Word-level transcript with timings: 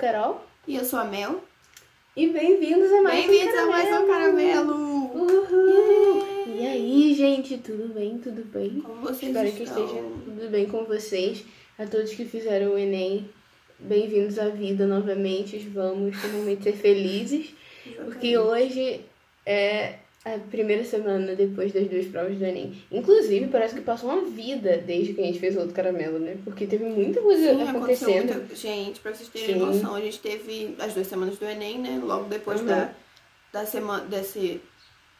Carol. 0.00 0.42
E 0.66 0.76
eu 0.76 0.84
sou 0.84 0.98
a 0.98 1.04
Mel. 1.04 1.44
E 2.16 2.26
bem-vindos 2.28 2.90
a 2.90 3.02
mais 3.02 3.26
Bem-vindos 3.26 3.54
um 3.54 3.58
a 3.58 3.66
mais 3.66 4.02
um 4.02 4.06
Caramelo! 4.06 4.74
Uhul. 5.14 6.26
E 6.58 6.66
aí, 6.66 7.14
gente, 7.14 7.58
tudo 7.58 7.92
bem? 7.92 8.16
Tudo 8.16 8.42
bem? 8.46 8.80
Como 8.80 9.02
vocês 9.02 9.30
Espero 9.30 9.52
que 9.52 9.62
estão? 9.62 9.84
esteja 9.84 10.02
tudo 10.24 10.48
bem 10.50 10.66
com 10.66 10.86
vocês. 10.86 11.44
A 11.78 11.84
todos 11.84 12.14
que 12.14 12.24
fizeram 12.24 12.72
o 12.72 12.78
Enem, 12.78 13.28
bem-vindos 13.78 14.38
à 14.38 14.48
vida 14.48 14.86
novamente. 14.86 15.58
Vamos 15.68 16.16
finalmente 16.16 16.62
ser 16.62 16.76
felizes, 16.76 17.54
porque 18.02 18.38
hoje 18.38 19.02
é 19.44 19.98
a 20.24 20.38
primeira 20.50 20.84
semana 20.84 21.34
depois 21.34 21.72
das 21.72 21.88
duas 21.88 22.06
provas 22.06 22.36
do 22.36 22.44
Enem. 22.44 22.82
Inclusive, 22.92 23.48
parece 23.48 23.74
que 23.74 23.80
passou 23.80 24.10
uma 24.10 24.22
vida 24.28 24.76
desde 24.78 25.14
que 25.14 25.20
a 25.20 25.24
gente 25.24 25.38
fez 25.38 25.56
o 25.56 25.60
outro 25.60 25.74
caramelo, 25.74 26.18
né? 26.18 26.36
Porque 26.44 26.66
teve 26.66 26.84
muita 26.84 27.20
coisa 27.22 27.54
Sim, 27.54 27.62
acontecendo. 27.62 28.34
muita... 28.34 28.54
Gente, 28.54 29.00
pra 29.00 29.14
vocês 29.14 29.28
terem 29.30 29.54
Sim. 29.54 29.60
noção, 29.60 29.94
a 29.94 30.00
gente 30.00 30.18
teve 30.20 30.74
as 30.78 30.92
duas 30.92 31.06
semanas 31.06 31.38
do 31.38 31.44
Enem, 31.46 31.78
né? 31.78 32.00
Logo 32.04 32.24
depois 32.24 32.60
Uhum. 32.60 32.66
da, 32.66 32.92
da 33.52 33.64
semana, 33.64 34.04
desse 34.04 34.60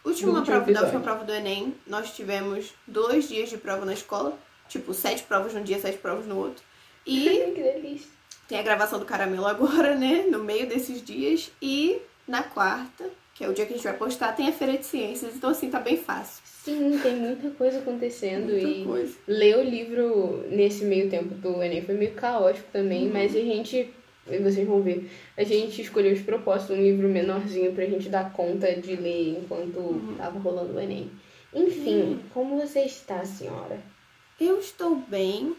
última 0.05 0.43
prova, 0.45 0.71
da 0.71 0.83
última 0.83 1.01
prova 1.01 1.25
do 1.25 1.33
Enem, 1.33 1.75
nós 1.87 2.15
tivemos 2.15 2.75
dois 2.87 3.27
dias 3.29 3.49
de 3.49 3.57
prova 3.57 3.87
na 3.87 3.95
escola. 3.95 4.39
Tipo, 4.69 4.93
sete 4.93 5.23
provas 5.23 5.55
num 5.55 5.63
dia, 5.63 5.79
sete 5.81 5.97
provas 5.99 6.27
no 6.27 6.37
outro. 6.37 6.63
E 7.07 7.25
que 7.55 7.63
delícia. 7.63 8.09
tem 8.47 8.59
a 8.59 8.63
gravação 8.63 8.99
do 8.99 9.07
Caramelo 9.07 9.47
agora, 9.47 9.95
né? 9.97 10.27
No 10.31 10.45
meio 10.45 10.69
desses 10.69 11.03
dias. 11.03 11.51
E 11.61 12.01
na 12.29 12.43
quarta, 12.43 13.11
que 13.41 13.45
é 13.47 13.49
o 13.49 13.55
dia 13.55 13.65
que 13.65 13.73
a 13.73 13.77
gente 13.77 13.85
vai 13.85 13.97
postar, 13.97 14.33
tem 14.37 14.49
a 14.49 14.53
Feira 14.53 14.77
de 14.77 14.85
Ciências. 14.85 15.35
Então, 15.35 15.49
assim, 15.49 15.71
tá 15.71 15.81
bem 15.81 15.97
fácil. 15.97 16.43
Sim, 16.45 16.99
tem 17.03 17.17
muita 17.17 17.49
coisa 17.53 17.79
acontecendo 17.79 18.51
Muita 18.53 18.69
e 18.69 18.85
coisa. 18.85 19.15
ler 19.27 19.57
o 19.57 19.63
livro 19.63 20.45
nesse 20.51 20.85
meio 20.85 21.09
tempo 21.09 21.35
do 21.37 21.63
Enem 21.63 21.81
foi 21.81 21.95
meio 21.95 22.13
caótico 22.13 22.69
também, 22.71 23.07
Uhum. 23.07 23.13
mas 23.15 23.35
a 23.35 23.39
gente, 23.41 23.89
vocês 24.43 24.69
vão 24.69 24.83
ver, 24.83 25.11
a 25.39 25.43
gente 25.43 25.81
escolheu 25.81 26.13
os 26.13 26.21
propósitos, 26.21 26.77
um 26.77 26.83
livro 26.83 27.09
menorzinho 27.09 27.73
pra 27.73 27.87
gente 27.87 28.11
dar 28.11 28.31
conta 28.35 28.75
de 28.75 28.95
ler 28.95 29.39
enquanto 29.43 29.79
Uhum. 29.79 30.17
tava 30.19 30.39
rolando 30.39 30.75
o 30.75 30.79
Enem. 30.81 31.11
Enfim, 31.55 32.21
como 32.35 32.61
você 32.61 32.81
está, 32.81 33.25
senhora? 33.25 33.81
Eu 34.39 34.59
estou 34.59 34.97
bem. 35.09 35.57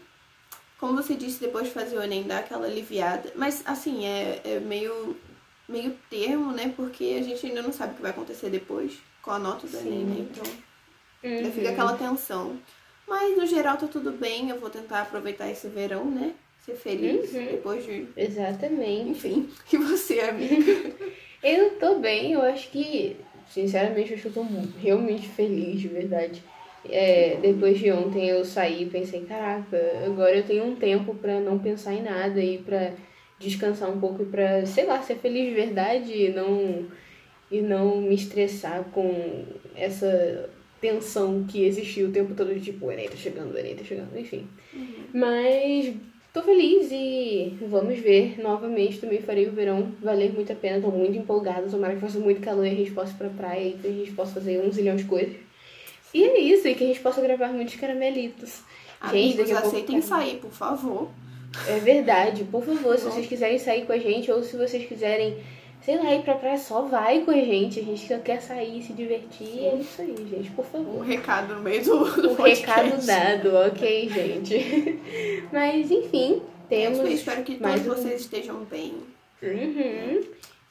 Como 0.78 0.94
você 0.94 1.14
disse, 1.16 1.40
depois 1.40 1.66
de 1.66 1.72
fazer 1.72 1.96
o 1.96 2.02
Enem 2.02 2.22
dá 2.22 2.38
aquela 2.38 2.66
aliviada. 2.66 3.32
Mas 3.34 3.60
assim, 3.66 4.06
é, 4.06 4.40
é 4.44 4.60
meio, 4.60 5.16
meio 5.72 5.96
termo, 6.10 6.52
né? 6.52 6.72
Porque 6.76 7.16
a 7.18 7.22
gente 7.22 7.44
ainda 7.46 7.62
não 7.62 7.72
sabe 7.72 7.92
o 7.92 7.96
que 7.96 8.02
vai 8.02 8.10
acontecer 8.12 8.50
depois 8.50 8.98
com 9.22 9.30
a 9.30 9.38
nota 9.38 9.66
do 9.66 9.76
Sim. 9.76 10.02
Enem, 10.02 10.04
né? 10.04 10.26
Então 10.30 10.44
ainda 11.24 11.48
Uhum. 11.48 11.52
fica 11.52 11.70
aquela 11.70 11.96
tensão. 11.96 12.56
Mas 13.08 13.36
no 13.36 13.46
geral 13.46 13.76
tá 13.76 13.86
tudo 13.86 14.12
bem. 14.12 14.50
Eu 14.50 14.60
vou 14.60 14.70
tentar 14.70 15.02
aproveitar 15.02 15.50
esse 15.50 15.68
verão, 15.68 16.04
né? 16.04 16.32
Ser 16.64 16.74
feliz 16.76 17.32
Uhum. 17.32 17.46
depois 17.46 17.84
de. 17.84 18.06
Exatamente. 18.16 19.10
Enfim. 19.10 19.48
E 19.72 19.76
você, 19.78 20.20
amiga? 20.20 20.92
Eu 21.42 21.70
tô 21.76 21.98
bem, 21.98 22.34
eu 22.34 22.42
acho 22.42 22.70
que, 22.70 23.16
sinceramente, 23.50 24.10
eu 24.10 24.14
acho 24.16 24.30
que 24.30 24.38
eu 24.38 24.44
tô 24.44 24.46
realmente 24.80 25.28
feliz, 25.28 25.80
de 25.80 25.88
verdade. 25.88 26.40
É, 26.88 27.36
depois 27.42 27.80
de 27.80 27.90
ontem 27.90 28.28
eu 28.28 28.44
saí 28.44 28.84
e 28.84 28.86
pensei, 28.90 29.22
caraca, 29.24 29.76
agora 30.06 30.36
eu 30.36 30.44
tenho 30.44 30.64
um 30.64 30.76
tempo 30.76 31.16
pra 31.16 31.40
não 31.40 31.58
pensar 31.58 31.94
em 31.94 32.02
nada 32.02 32.40
e 32.40 32.58
pra 32.58 32.92
descansar 33.42 33.90
um 33.90 33.98
pouco 34.00 34.22
e 34.22 34.26
pra, 34.26 34.64
sei 34.66 34.86
lá, 34.86 35.00
ser 35.02 35.16
feliz 35.16 35.48
de 35.48 35.54
verdade 35.54 36.12
e 36.12 36.30
não, 36.30 36.86
e 37.50 37.60
não 37.60 38.00
me 38.00 38.14
estressar 38.14 38.84
com 38.92 39.44
essa 39.74 40.48
tensão 40.80 41.44
que 41.48 41.64
existiu 41.64 42.08
o 42.08 42.12
tempo 42.12 42.34
todo 42.34 42.52
de 42.54 42.60
tipo, 42.60 42.86
o 42.86 42.92
Enem 42.92 43.08
tá 43.08 43.16
chegando, 43.16 43.54
o 43.54 43.58
Enem 43.58 43.76
tá 43.76 43.84
chegando, 43.84 44.18
enfim. 44.18 44.46
Mas 45.12 45.94
tô 46.32 46.42
feliz 46.42 46.88
e 46.90 47.56
vamos 47.68 47.98
ver 47.98 48.40
novamente. 48.40 48.98
Também 48.98 49.20
farei 49.20 49.46
o 49.46 49.52
verão 49.52 49.92
valer 50.02 50.32
muito 50.32 50.50
a 50.52 50.56
pena. 50.56 50.80
Tô 50.80 50.90
muito 50.90 51.16
empolgada. 51.16 51.68
Tomara 51.70 51.94
que 51.94 52.00
faça 52.00 52.18
muito 52.18 52.40
calor 52.40 52.66
e 52.66 52.70
a 52.70 52.74
gente 52.74 52.90
possa 52.90 53.12
ir 53.12 53.16
pra 53.16 53.28
praia 53.28 53.68
e 53.68 53.72
que 53.74 53.86
a 53.86 53.92
gente 53.92 54.12
possa 54.12 54.32
fazer 54.34 54.60
um 54.60 54.72
zilhão 54.72 54.96
de 54.96 55.04
coisas. 55.04 55.34
E 56.14 56.24
é 56.24 56.40
isso, 56.40 56.66
e 56.68 56.74
que 56.74 56.84
a 56.84 56.86
gente 56.86 57.00
possa 57.00 57.20
gravar 57.20 57.48
muitos 57.48 57.74
caramelitos. 57.76 58.60
Gente, 59.10 59.10
Amigos, 59.10 59.36
daqui 59.36 59.52
a 59.52 59.60
pouco- 59.60 59.68
aceitem 59.76 60.02
sair, 60.02 60.36
por 60.38 60.50
favor. 60.52 61.08
É 61.68 61.78
verdade, 61.78 62.44
por 62.44 62.64
favor, 62.64 62.96
se 62.98 63.04
vocês 63.04 63.26
quiserem 63.26 63.58
sair 63.58 63.84
com 63.84 63.92
a 63.92 63.98
gente 63.98 64.30
ou 64.32 64.42
se 64.42 64.56
vocês 64.56 64.86
quiserem, 64.86 65.36
sei 65.84 65.96
lá, 65.96 66.14
ir 66.14 66.22
pra 66.22 66.34
praia, 66.34 66.56
só 66.58 66.82
vai 66.82 67.20
com 67.20 67.30
a 67.30 67.34
gente. 67.36 67.80
A 67.80 67.82
gente 67.82 68.06
quer 68.24 68.40
sair, 68.40 68.82
se 68.82 68.92
divertir. 68.94 69.66
É 69.66 69.74
isso 69.76 70.00
aí, 70.00 70.14
gente, 70.30 70.50
por 70.52 70.64
Um 70.64 70.68
favor. 70.68 71.04
recado 71.04 71.54
no 71.54 71.60
meio 71.62 71.84
do, 71.84 72.04
do 72.22 72.32
O 72.32 72.36
podcast. 72.36 72.70
recado 72.90 73.06
dado, 73.06 73.54
ok, 73.68 74.08
gente. 74.08 74.98
Mas 75.52 75.90
enfim, 75.90 76.40
temos. 76.68 76.98
Eu 77.00 77.08
espero 77.08 77.42
que 77.42 77.60
mais 77.60 77.84
todos 77.84 77.98
um- 77.98 78.02
vocês 78.02 78.22
estejam 78.22 78.64
bem. 78.64 78.94
Uhum. 79.42 80.20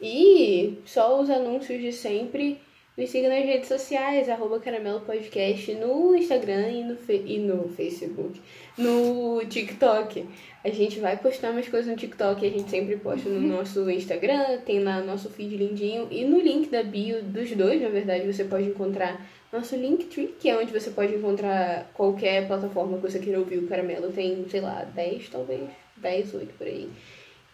E 0.01 0.79
só 0.85 1.21
os 1.21 1.29
anúncios 1.29 1.79
de 1.79 1.91
sempre. 1.93 2.59
Me 2.97 3.07
siga 3.07 3.29
nas 3.29 3.45
redes 3.45 3.69
sociais, 3.69 4.27
arroba 4.27 4.59
Caramelo 4.59 4.99
Podcast, 5.01 5.73
no 5.75 6.13
Instagram 6.15 6.67
e 6.69 6.83
no, 6.83 6.97
e 7.25 7.39
no 7.39 7.69
Facebook, 7.69 8.39
no 8.77 9.41
TikTok. 9.45 10.25
A 10.63 10.69
gente 10.69 10.99
vai 10.99 11.17
postar 11.17 11.53
mais 11.53 11.69
coisas 11.69 11.89
no 11.89 11.95
TikTok, 11.97 12.45
a 12.45 12.49
gente 12.49 12.69
sempre 12.69 12.97
posta 12.97 13.29
no 13.29 13.39
nosso 13.39 13.89
Instagram, 13.89 14.57
tem 14.65 14.83
lá 14.83 14.99
nosso 15.01 15.29
feed 15.29 15.55
lindinho. 15.55 16.07
E 16.11 16.25
no 16.25 16.39
link 16.41 16.69
da 16.69 16.83
bio 16.83 17.23
dos 17.23 17.49
dois, 17.53 17.81
na 17.81 17.87
verdade, 17.89 18.31
você 18.31 18.43
pode 18.43 18.65
encontrar 18.65 19.25
nosso 19.53 19.75
Linktree, 19.75 20.35
que 20.39 20.49
é 20.49 20.57
onde 20.57 20.71
você 20.71 20.89
pode 20.91 21.15
encontrar 21.15 21.89
qualquer 21.93 22.45
plataforma 22.45 22.97
que 22.97 23.03
você 23.09 23.19
queira 23.19 23.39
ouvir 23.39 23.57
o 23.59 23.67
Caramelo. 23.67 24.11
Tem, 24.11 24.45
sei 24.49 24.59
lá, 24.61 24.83
10 24.93 25.29
talvez, 25.29 25.61
10, 25.97 26.33
8 26.35 26.53
por 26.57 26.67
aí. 26.67 26.89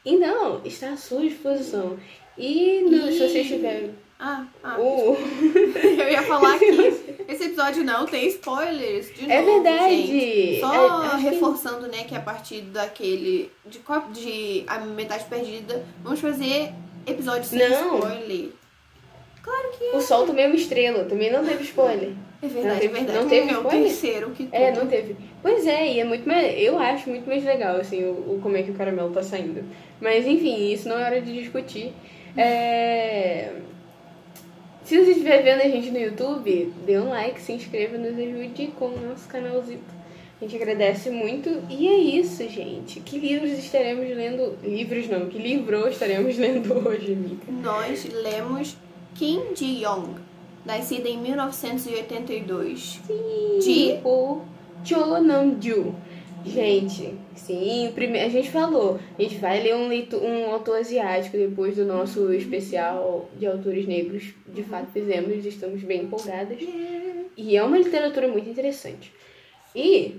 Então, 0.03 0.61
está 0.65 0.93
à 0.93 0.97
sua 0.97 1.21
disposição. 1.21 1.97
E 2.37 2.81
no- 2.81 3.11
se 3.11 3.19
você 3.19 3.41
estiver. 3.41 3.89
Ah, 4.19 4.45
ah. 4.63 4.79
Uh, 4.79 5.15
Eu 5.99 6.09
ia 6.09 6.23
falar 6.23 6.57
que 6.59 6.65
esse 7.27 7.43
episódio 7.45 7.83
não 7.83 8.05
tem 8.05 8.27
spoilers. 8.29 9.13
De 9.13 9.29
é 9.31 9.41
novo, 9.41 9.61
verdade! 9.63 9.95
gente. 10.07 10.57
É, 10.57 10.59
Só 10.59 11.09
que- 11.11 11.17
reforçando, 11.23 11.87
né, 11.87 12.03
que 12.03 12.15
a 12.15 12.19
partir 12.19 12.61
daquele. 12.61 13.51
De, 13.65 13.79
de 14.13 14.63
A 14.67 14.79
Metade 14.79 15.25
Perdida, 15.25 15.85
vamos 16.03 16.19
fazer 16.19 16.71
episódio 17.05 17.43
sem 17.43 17.59
Não. 17.69 17.95
spoiler. 17.99 18.49
Claro 19.43 19.69
que 19.77 19.95
O 19.95 20.01
Sol 20.01 20.25
também 20.25 20.45
é 20.45 20.47
uma 20.47 20.55
estrela, 20.57 21.05
também 21.05 21.31
não 21.31 21.45
teve 21.45 21.63
spoiler. 21.63 22.11
é 22.41 22.47
verdade, 22.47 22.73
Não 22.73 22.79
teve- 22.79 22.85
é 22.85 22.89
verdade. 23.03 23.19
não 23.19 23.29
teve 23.29 23.49
é 23.49 23.53
o 23.53 23.57
spoiler? 23.61 23.83
terceiro 23.83 24.31
que 24.31 24.49
É, 24.51 24.71
tudo. 24.71 24.81
não 24.83 24.87
teve. 24.89 25.15
Pois 25.41 25.65
é, 25.67 25.93
e 25.93 25.99
é 25.99 26.03
muito 26.03 26.27
mais. 26.27 26.59
Eu 26.59 26.77
acho 26.79 27.09
muito 27.09 27.27
mais 27.27 27.43
legal, 27.45 27.77
assim, 27.77 28.03
o, 28.03 28.11
o 28.35 28.39
como 28.41 28.57
é 28.57 28.63
que 28.63 28.71
o 28.71 28.73
caramelo 28.73 29.11
tá 29.11 29.21
saindo. 29.23 29.63
Mas 30.01 30.25
enfim, 30.27 30.71
isso 30.73 30.89
não 30.89 30.99
é 30.99 31.03
hora 31.05 31.21
de 31.21 31.31
discutir. 31.33 31.93
É. 32.35 33.46
Estiver 35.27 35.43
vendo 35.43 35.61
a 35.61 35.69
gente 35.69 35.91
no 35.91 35.99
YouTube, 35.99 36.73
dê 36.85 36.97
um 36.97 37.09
like, 37.09 37.41
se 37.41 37.51
inscreva, 37.51 37.97
nos 37.97 38.17
ajude 38.17 38.67
com 38.79 38.85
o 38.85 39.09
nosso 39.09 39.27
canalzito. 39.27 39.83
A 40.39 40.45
gente 40.45 40.55
agradece 40.55 41.09
muito. 41.09 41.49
E 41.69 41.85
é 41.85 41.97
isso, 41.97 42.47
gente. 42.47 43.01
Que 43.01 43.19
livros 43.19 43.51
estaremos 43.51 44.07
lendo. 44.07 44.57
Livros 44.63 45.09
não, 45.09 45.27
que 45.27 45.37
livro 45.37 45.85
estaremos 45.89 46.37
lendo 46.39 46.87
hoje, 46.87 47.13
Mika? 47.13 47.51
Nós 47.51 48.05
lemos 48.05 48.77
Kim 49.15 49.53
Ji-young, 49.53 50.15
nascida 50.65 51.09
em 51.09 51.17
1982. 51.17 53.01
De? 53.61 53.99
O 54.05 54.43
Cho 54.85 55.19
Nam-ju. 55.19 55.93
Gente, 56.45 57.13
sim, 57.35 57.91
prime... 57.93 58.19
a 58.19 58.29
gente 58.29 58.49
falou. 58.49 58.99
A 59.17 59.21
gente 59.21 59.35
vai 59.37 59.61
ler 59.61 59.75
um, 59.75 59.87
leitor, 59.87 60.21
um 60.23 60.51
autor 60.51 60.77
asiático 60.79 61.35
depois 61.37 61.75
do 61.75 61.85
nosso 61.85 62.31
especial 62.33 63.29
de 63.37 63.45
autores 63.45 63.85
negros. 63.87 64.23
De 64.47 64.63
fato, 64.63 64.87
fizemos, 64.91 65.45
estamos 65.45 65.81
bem 65.83 66.03
empolgadas. 66.03 66.57
E 67.35 67.55
é 67.57 67.63
uma 67.63 67.77
literatura 67.77 68.27
muito 68.27 68.49
interessante. 68.49 69.11
E, 69.75 70.15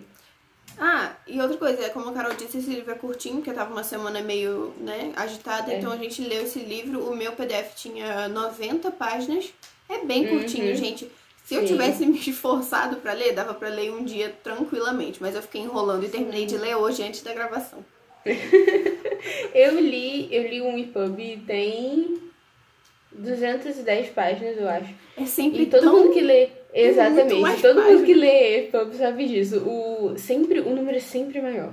Ah, 0.81 1.17
e 1.26 1.41
outra 1.41 1.56
coisa, 1.56 1.82
é 1.82 1.88
como 1.88 2.09
a 2.11 2.12
Carol 2.12 2.35
disse, 2.35 2.59
esse 2.59 2.71
livro 2.71 2.93
é 2.93 2.94
curtinho, 2.94 3.37
porque 3.37 3.50
tava 3.53 3.73
uma 3.73 3.82
semana 3.82 4.21
meio, 4.21 4.73
né, 4.81 5.12
agitada, 5.17 5.73
É. 5.73 5.79
então 5.79 5.91
a 5.91 5.97
gente 5.97 6.23
leu 6.23 6.44
esse 6.44 6.61
livro, 6.61 7.00
o 7.11 7.17
meu 7.17 7.32
PDF 7.32 7.75
tinha 7.75 8.29
90 8.29 8.88
páginas, 8.93 9.53
é 9.88 10.05
bem 10.05 10.29
curtinho, 10.29 10.69
Uhum. 10.69 10.76
gente. 10.76 11.11
Se 11.49 11.55
eu 11.55 11.62
Sim. 11.62 11.69
tivesse 11.69 12.05
me 12.05 12.19
esforçado 12.19 12.97
pra 12.97 13.15
ler, 13.15 13.33
dava 13.33 13.55
pra 13.55 13.71
ler 13.71 13.91
um 13.91 14.05
dia 14.05 14.35
tranquilamente, 14.45 15.17
mas 15.19 15.35
eu 15.35 15.41
fiquei 15.41 15.62
enrolando 15.62 16.05
e 16.05 16.09
terminei 16.11 16.45
de 16.45 16.59
ler 16.59 16.77
hoje 16.77 17.03
antes 17.03 17.23
da 17.23 17.33
gravação. 17.33 17.79
eu 19.55 19.81
li, 19.81 20.29
eu 20.31 20.43
li 20.47 20.61
um 20.61 20.77
EPUB 20.77 21.19
e 21.19 21.37
tem 21.39 22.19
210 23.12 24.11
páginas, 24.11 24.59
eu 24.59 24.69
acho. 24.69 24.93
É 25.17 25.25
sempre 25.25 25.62
E 25.62 25.67
todo 25.67 25.91
mundo 25.91 26.12
que 26.12 26.21
lê, 26.21 26.50
exatamente, 26.75 27.62
todo 27.62 27.83
mundo 27.83 28.05
que 28.05 28.12
lê 28.12 28.59
EPUB 28.65 28.95
sabe 28.97 29.27
disso. 29.27 29.61
O, 29.67 30.19
sempre, 30.19 30.61
o 30.61 30.69
número 30.69 30.99
é 30.99 31.00
sempre 31.00 31.41
maior. 31.41 31.73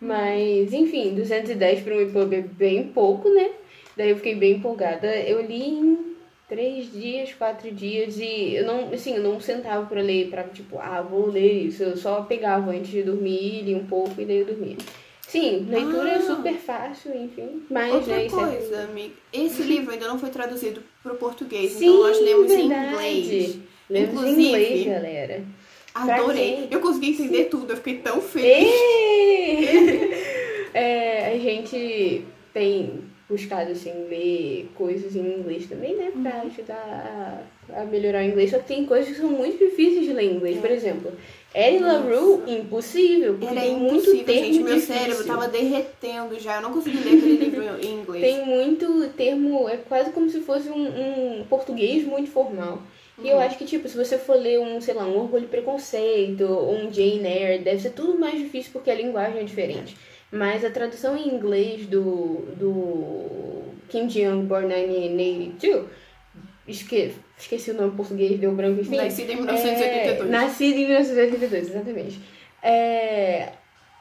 Mas, 0.00 0.72
enfim, 0.72 1.16
210 1.16 1.80
para 1.80 1.96
um 1.96 2.00
EPUB 2.00 2.32
é 2.32 2.42
bem 2.42 2.84
pouco, 2.84 3.28
né? 3.28 3.50
Daí 3.96 4.10
eu 4.10 4.16
fiquei 4.18 4.36
bem 4.36 4.52
empolgada. 4.52 5.08
Eu 5.16 5.44
li 5.44 5.64
em 5.64 6.05
três 6.48 6.92
dias, 6.92 7.32
quatro 7.34 7.70
dias 7.72 8.18
e 8.18 8.54
eu 8.54 8.64
não, 8.66 8.92
assim, 8.92 9.16
eu 9.16 9.22
não 9.22 9.40
sentava 9.40 9.84
pra 9.86 10.00
ler, 10.00 10.28
pra 10.28 10.44
tipo, 10.44 10.78
ah, 10.78 11.02
vou 11.02 11.26
ler 11.30 11.64
isso. 11.64 11.82
Eu 11.82 11.96
só 11.96 12.22
pegava 12.22 12.70
antes 12.70 12.88
de 12.90 13.02
dormir, 13.02 13.62
lia 13.62 13.76
um 13.76 13.86
pouco 13.86 14.20
e 14.20 14.24
daí 14.24 14.38
eu 14.38 14.46
dormia. 14.46 14.76
Sim, 15.22 15.66
leitura 15.68 16.08
é 16.10 16.14
Ah. 16.14 16.20
super 16.20 16.54
fácil, 16.54 17.10
enfim. 17.16 17.62
Mas, 17.68 17.92
Outra 17.92 18.14
né, 18.16 18.26
é- 18.26 18.28
coisa, 18.30 18.82
amiga. 18.84 19.14
Esse 19.32 19.62
livro 19.62 19.92
ainda 19.92 20.06
não 20.06 20.18
foi 20.20 20.30
traduzido 20.30 20.80
pro 21.02 21.16
português, 21.16 21.72
Sim, 21.72 21.86
então 21.88 22.00
nós 22.04 22.20
lemos 22.20 22.52
em 22.52 22.68
verdade. 22.68 22.94
inglês. 22.94 23.58
Lemos 23.90 24.22
em 24.24 24.30
inglês, 24.32 24.86
galera. 24.86 25.44
Adorei. 25.94 26.68
Eu 26.70 26.80
consegui 26.80 27.10
entender 27.10 27.44
tudo, 27.46 27.72
eu 27.72 27.76
fiquei 27.76 27.98
tão 27.98 28.20
feliz. 28.20 28.68
É, 30.74 31.32
a 31.32 31.38
gente 31.38 32.22
tem 32.52 33.04
buscado, 33.28 33.72
assim, 33.72 33.92
ler 34.08 34.68
coisas 34.76 35.16
em 35.16 35.38
inglês 35.40 35.66
também, 35.66 35.96
né? 35.96 36.12
Pra 36.22 36.42
Uhum. 36.42 36.46
ajudar 36.46 37.42
a, 37.72 37.80
a 37.80 37.84
melhorar 37.84 38.20
o 38.20 38.26
inglês. 38.28 38.50
Só 38.50 38.58
que 38.58 38.68
tem 38.68 38.84
coisas 38.86 39.08
que 39.08 39.20
são 39.20 39.30
muito 39.30 39.58
difíceis 39.58 40.04
de 40.06 40.12
ler 40.12 40.24
em 40.30 40.36
inglês. 40.36 40.58
Por 40.58 40.70
exemplo, 40.70 41.12
Eddie 41.54 41.80
LaRue, 41.80 42.42
impossível. 42.46 43.34
Porque 43.34 43.46
Era 43.52 43.60
tem 43.62 43.76
muito 43.76 44.04
termo 44.24 44.44
gente. 44.44 44.62
Meu 44.62 44.74
difícil. 44.76 44.94
cérebro 44.94 45.24
tava 45.26 45.48
derretendo 45.48 46.38
já. 46.38 46.56
Eu 46.56 46.62
não 46.62 46.72
consegui 46.72 46.98
ler 46.98 47.16
aquele 47.16 47.36
livro 47.36 47.62
em 47.82 47.94
inglês. 48.00 48.22
Tem 48.24 48.46
muito 48.46 49.08
termo, 49.16 49.68
é 49.68 49.76
quase 49.76 50.10
como 50.12 50.30
se 50.30 50.40
fosse 50.40 50.68
um, 50.68 51.40
um 51.40 51.44
português 51.48 52.04
muito 52.06 52.30
formal. 52.30 52.80
E 53.18 53.22
Uhum. 53.22 53.28
eu 53.28 53.40
acho 53.40 53.56
que, 53.56 53.64
tipo, 53.64 53.88
se 53.88 53.96
você 53.96 54.18
for 54.18 54.36
ler 54.36 54.60
um, 54.60 54.78
sei 54.80 54.92
lá, 54.92 55.04
um 55.06 55.16
Orgulho 55.18 55.44
e 55.44 55.48
Preconceito, 55.48 56.44
ou 56.44 56.74
um 56.74 56.92
Jane 56.92 57.26
Eyre, 57.26 57.64
deve 57.64 57.80
ser 57.80 57.90
tudo 57.90 58.18
mais 58.18 58.38
difícil 58.38 58.70
porque 58.72 58.90
a 58.90 58.94
linguagem 58.94 59.40
é 59.40 59.44
diferente. 59.44 59.96
Mas 60.30 60.64
a 60.64 60.70
tradução 60.70 61.16
em 61.16 61.28
inglês 61.28 61.86
do, 61.86 62.44
do 62.56 63.62
Kim 63.88 64.06
Jong 64.06 64.44
Born 64.46 64.66
1982, 64.66 65.86
esque, 66.66 67.14
esqueci 67.38 67.70
o 67.70 67.74
nome 67.74 67.92
em 67.92 67.96
português, 67.96 68.38
deu 68.38 68.52
branco, 68.52 68.80
enfim. 68.80 68.96
Nascido 68.96 69.30
em 69.30 69.36
1982. 69.36 70.20
É, 70.20 70.32
nascido 70.32 70.76
em 70.76 70.86
1982, 70.86 71.68
exatamente. 71.68 72.20
É, 72.62 73.52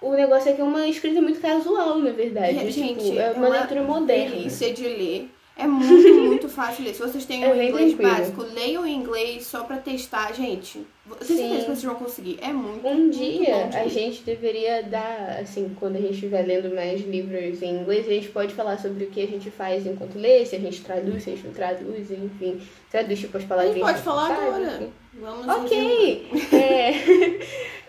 o 0.02 0.12
negócio 0.14 0.50
é 0.50 0.54
que 0.54 0.62
é 0.62 0.64
uma 0.64 0.88
escrita 0.88 1.22
muito 1.22 1.40
casual, 1.40 2.00
na 2.00 2.12
verdade. 2.12 2.58
Tipo, 2.58 2.72
gente, 2.72 3.18
é 3.18 3.32
uma, 3.32 3.48
leitura 3.48 3.84
moderna. 3.84 4.36
delícia 4.36 4.74
de 4.74 4.84
ler. 4.84 5.30
É 5.58 5.66
muito, 5.66 6.14
muito 6.26 6.50
fácil 6.50 6.84
ler. 6.84 6.94
Se 6.94 7.02
vocês 7.02 7.26
têm 7.26 7.44
É 7.44 7.48
um 7.48 7.62
inglês 7.62 7.94
tranquilo. 7.94 8.12
básico, 8.18 8.42
leiam 8.54 8.86
em 8.86 8.96
inglês 8.96 9.46
só 9.48 9.64
pra 9.64 9.78
testar. 9.78 10.34
Gente, 10.34 10.80
eu 11.10 11.16
tenho 11.16 11.40
certeza 11.40 11.50
Sim. 11.54 11.60
que 11.62 11.66
vocês 11.66 11.84
vão 11.84 11.96
conseguir. 11.96 12.38
É 12.42 12.52
muito, 12.52 12.86
Um 12.88 12.96
muito 12.96 13.18
dia 13.18 13.56
bom 13.64 13.70
de 13.70 13.78
a 13.78 13.88
gente 13.88 14.22
deveria 14.24 14.84
dar, 14.84 15.38
assim, 15.42 15.76
quando 15.80 15.96
a 15.96 16.02
gente 16.02 16.14
estiver 16.16 16.46
lendo 16.46 16.76
mais 16.76 17.02
livros 17.08 17.62
em 17.62 17.76
inglês, 17.82 18.06
a 18.08 18.12
gente 18.12 18.28
pode 18.30 18.54
falar 18.54 18.78
sobre 18.80 19.06
o 19.06 19.10
que 19.10 19.22
a 19.22 19.28
gente 19.28 19.50
faz 19.50 19.86
enquanto 19.88 20.18
lê, 20.20 20.46
se 20.46 20.56
a 20.56 20.60
gente 20.60 20.82
traduz, 20.82 21.24
se 21.24 21.30
a 21.30 21.36
gente 21.36 21.46
não 21.46 21.54
traduz, 21.54 22.12
enfim. 22.12 22.60
Traduz 22.92 23.20
tipo 23.20 23.38
as 23.38 23.44
A 23.44 23.48
palavras. 23.48 23.74
gente 23.74 23.84
pode 23.84 24.02
falar 24.02 24.32
agora. 24.32 24.90
Vamos 25.14 25.46
resumo. 25.46 25.66
Ok! 25.66 26.28
É, 26.52 26.92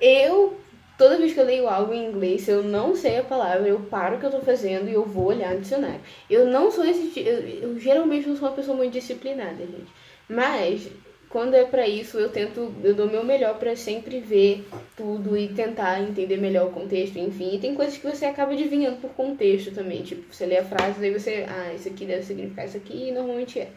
eu, 0.29 0.55
toda 0.97 1.19
vez 1.19 1.33
que 1.33 1.41
eu 1.41 1.45
leio 1.45 1.69
algo 1.69 1.93
em 1.93 2.07
inglês, 2.07 2.43
se 2.43 2.51
eu 2.51 2.63
não 2.63 2.95
sei 2.95 3.19
a 3.19 3.25
palavra, 3.25 3.69
eu 3.69 3.81
paro 3.81 4.17
o 4.17 4.21
que 4.21 4.27
eu 4.27 4.31
tô 4.31 4.41
fazendo 4.41 4.89
e 4.89 4.95
eu 4.95 5.05
vou 5.05 5.27
olhar 5.27 5.55
no 5.55 5.61
dicionário. 5.61 6.01
Eu 6.29 6.47
não 6.47 6.71
sou 6.71 6.85
esse 6.85 7.09
tipo. 7.09 7.29
Eu, 7.29 7.41
eu 7.41 7.79
geralmente 7.79 8.29
não 8.29 8.37
sou 8.37 8.49
uma 8.49 8.55
pessoa 8.55 8.77
muito 8.77 8.93
disciplinada, 8.93 9.59
gente. 9.59 9.93
Mas, 10.29 10.89
quando 11.29 11.55
é 11.55 11.65
pra 11.65 11.87
isso, 11.87 12.19
eu 12.19 12.29
tento. 12.31 12.73
Eu 12.83 12.95
dou 12.95 13.07
meu 13.09 13.25
melhor 13.25 13.59
pra 13.59 13.77
sempre 13.77 14.21
ver 14.21 14.67
tudo 14.97 15.37
e 15.37 15.49
tentar 15.49 16.01
entender 16.03 16.39
melhor 16.39 16.69
o 16.69 16.73
contexto, 16.73 17.19
enfim. 17.19 17.55
E 17.55 17.59
tem 17.59 17.75
coisas 17.75 17.97
que 17.99 18.07
você 18.07 18.25
acaba 18.25 18.53
adivinhando 18.53 18.97
por 18.97 19.11
contexto 19.11 19.73
também. 19.73 20.03
Tipo, 20.03 20.33
você 20.33 20.47
lê 20.47 20.59
a 20.59 20.65
frase, 20.65 21.05
aí 21.05 21.13
você. 21.13 21.45
Ah, 21.49 21.75
isso 21.75 21.89
aqui 21.89 22.05
deve 22.05 22.23
significar 22.23 22.67
isso 22.67 22.77
aqui, 22.77 23.09
e 23.09 23.13
normalmente 23.13 23.61
é. 23.61 23.69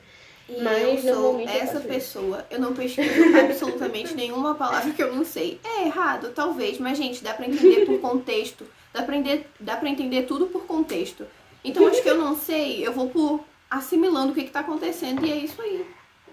E 0.49 0.61
Mas 0.61 1.05
eu 1.05 1.13
sou 1.15 1.39
essa 1.41 1.79
pessoa. 1.79 2.45
Eu 2.49 2.59
não 2.59 2.73
pesquiso 2.73 3.09
absolutamente 3.37 4.15
nenhuma 4.15 4.55
palavra 4.55 4.91
que 4.91 5.03
eu 5.03 5.13
não 5.13 5.23
sei. 5.23 5.59
É 5.63 5.85
errado, 5.85 6.31
talvez, 6.33 6.79
mas, 6.79 6.97
gente, 6.97 7.23
dá 7.23 7.33
pra 7.33 7.47
entender 7.47 7.85
por 7.85 7.99
contexto. 7.99 8.65
Dá 8.91 9.03
pra, 9.03 9.15
entender, 9.15 9.45
dá 9.59 9.77
pra 9.77 9.87
entender 9.87 10.23
tudo 10.23 10.47
por 10.47 10.65
contexto. 10.65 11.25
Então, 11.63 11.85
acho 11.87 12.01
que 12.01 12.09
eu 12.09 12.17
não 12.17 12.35
sei, 12.35 12.85
eu 12.85 12.91
vou 12.91 13.09
por 13.09 13.43
assimilando 13.69 14.31
o 14.31 14.35
que, 14.35 14.45
que 14.45 14.49
tá 14.49 14.61
acontecendo 14.61 15.23
e 15.23 15.31
é 15.31 15.35
isso 15.35 15.61
aí. 15.61 15.85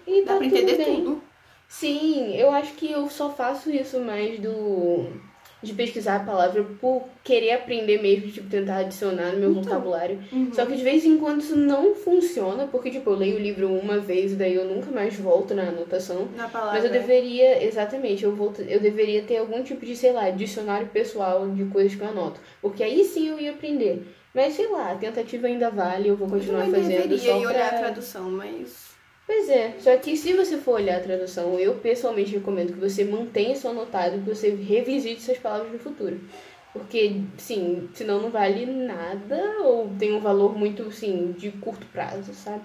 E 0.07 0.21
Dá 0.23 0.33
tá 0.33 0.37
pra 0.37 0.45
entender 0.47 0.77
bem. 0.77 0.95
tudo. 0.95 1.21
Sim, 1.67 2.35
eu 2.35 2.49
acho 2.51 2.73
que 2.73 2.89
eu 2.91 3.09
só 3.09 3.29
faço 3.29 3.69
isso 3.69 3.99
mais 3.99 4.39
do 4.39 5.05
de 5.61 5.73
pesquisar 5.73 6.17
a 6.17 6.19
palavra 6.23 6.63
por 6.79 7.03
querer 7.23 7.51
aprender 7.53 8.01
mesmo, 8.01 8.31
tipo, 8.31 8.47
tentar 8.49 8.77
adicionar 8.77 9.31
no 9.31 9.39
meu 9.39 9.51
Então. 9.51 9.63
vocabulário. 9.63 10.19
Uhum. 10.31 10.51
Só 10.53 10.65
que 10.65 10.75
de 10.75 10.83
vez 10.83 11.03
em 11.03 11.17
quando 11.17 11.41
isso 11.41 11.55
não 11.55 11.95
funciona, 11.95 12.67
porque, 12.67 12.91
tipo, 12.91 13.09
eu 13.09 13.15
leio 13.15 13.37
o 13.37 13.39
livro 13.39 13.67
uma 13.73 13.97
vez 13.97 14.33
e 14.33 14.35
daí 14.35 14.53
eu 14.53 14.65
nunca 14.65 14.91
mais 14.91 15.15
volto 15.15 15.55
na 15.55 15.63
anotação. 15.63 16.27
Na 16.35 16.47
palavra. 16.47 16.73
Mas 16.73 16.85
eu 16.85 16.91
deveria, 16.91 17.63
exatamente, 17.63 18.23
eu, 18.23 18.35
volto, 18.35 18.61
eu 18.61 18.79
deveria 18.79 19.23
ter 19.23 19.37
algum 19.37 19.63
tipo 19.63 19.85
de, 19.85 19.95
sei 19.95 20.11
lá, 20.11 20.29
dicionário 20.29 20.87
pessoal 20.87 21.47
de 21.49 21.65
coisas 21.65 21.95
que 21.95 22.01
eu 22.01 22.07
anoto. 22.07 22.39
Porque 22.61 22.83
aí 22.83 23.03
sim 23.03 23.27
eu 23.29 23.39
ia 23.39 23.51
aprender. 23.51 24.05
Mas 24.33 24.53
sei 24.53 24.67
lá, 24.67 24.91
a 24.91 24.95
tentativa 24.95 25.47
ainda 25.47 25.71
vale, 25.71 26.09
eu 26.09 26.15
vou 26.15 26.27
Eu 26.27 26.33
continuar 26.35 26.65
também 26.65 26.83
fazendo 26.83 27.01
deveria 27.01 27.17
só 27.33 27.41
ir 27.41 27.47
olhar 27.47 27.69
pra... 27.69 27.77
a 27.79 27.81
tradução, 27.81 28.29
mas. 28.29 28.86
Pois 29.27 29.49
é, 29.49 29.73
só 29.79 29.95
que 29.97 30.15
se 30.15 30.31
você 30.33 30.57
for 30.57 30.75
olhar 30.75 30.97
a 30.97 31.03
tradução, 31.03 31.59
eu 31.59 31.75
pessoalmente 31.75 32.31
recomendo 32.33 32.73
que 32.73 32.79
você 32.79 33.03
mantenha 33.03 33.51
isso 33.53 33.67
anotado 33.67 34.15
e 34.15 34.19
que 34.21 34.29
você 34.29 34.51
revisite 34.51 35.17
essas 35.21 35.37
palavras 35.37 35.69
no 35.73 35.79
futuro. 35.79 36.17
Porque, 36.71 37.21
sim, 37.37 37.89
senão 37.93 38.21
não 38.21 38.29
vale 38.29 38.65
nada 38.65 39.57
ou 39.63 39.89
tem 39.99 40.13
um 40.13 40.19
valor 40.21 40.57
muito, 40.57 40.89
sim, 40.93 41.35
de 41.37 41.51
curto 41.51 41.85
prazo, 41.87 42.33
sabe? 42.33 42.61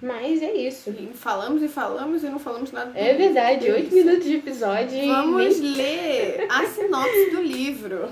Mas 0.00 0.40
é 0.40 0.52
isso. 0.54 0.90
E 0.90 1.10
falamos 1.14 1.62
e 1.62 1.68
falamos 1.68 2.22
e 2.22 2.26
não 2.28 2.38
falamos 2.38 2.70
nada. 2.72 2.92
É 2.98 3.14
verdade, 3.14 3.70
oito 3.70 3.92
minutos 3.94 4.24
de 4.24 4.36
episódio 4.36 5.06
Vamos 5.06 5.58
nem- 5.60 5.74
ler 5.74 6.46
a 6.48 6.64
sinopse 6.66 7.30
do 7.30 7.42
livro. 7.42 8.08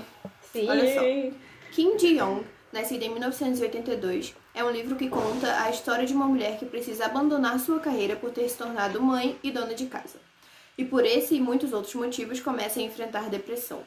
Sim. 0.51 0.69
Olha 0.69 0.93
só. 0.93 1.01
Kim 1.71 1.97
Ji-young, 1.97 2.43
nascida 2.73 3.05
em 3.05 3.09
1982, 3.09 4.35
é 4.53 4.63
um 4.63 4.69
livro 4.71 4.95
que 4.95 5.09
conta 5.09 5.61
a 5.63 5.69
história 5.69 6.05
de 6.05 6.13
uma 6.13 6.25
mulher 6.27 6.57
que 6.57 6.65
precisa 6.65 7.05
abandonar 7.05 7.59
sua 7.59 7.79
carreira 7.79 8.15
por 8.15 8.31
ter 8.31 8.47
se 8.49 8.57
tornado 8.57 9.01
mãe 9.01 9.37
e 9.43 9.51
dona 9.51 9.73
de 9.73 9.85
casa. 9.85 10.19
E 10.77 10.83
por 10.85 11.05
esse 11.05 11.35
e 11.35 11.41
muitos 11.41 11.73
outros 11.73 11.93
motivos 11.95 12.39
começa 12.39 12.79
a 12.79 12.83
enfrentar 12.83 13.29
depressão. 13.29 13.83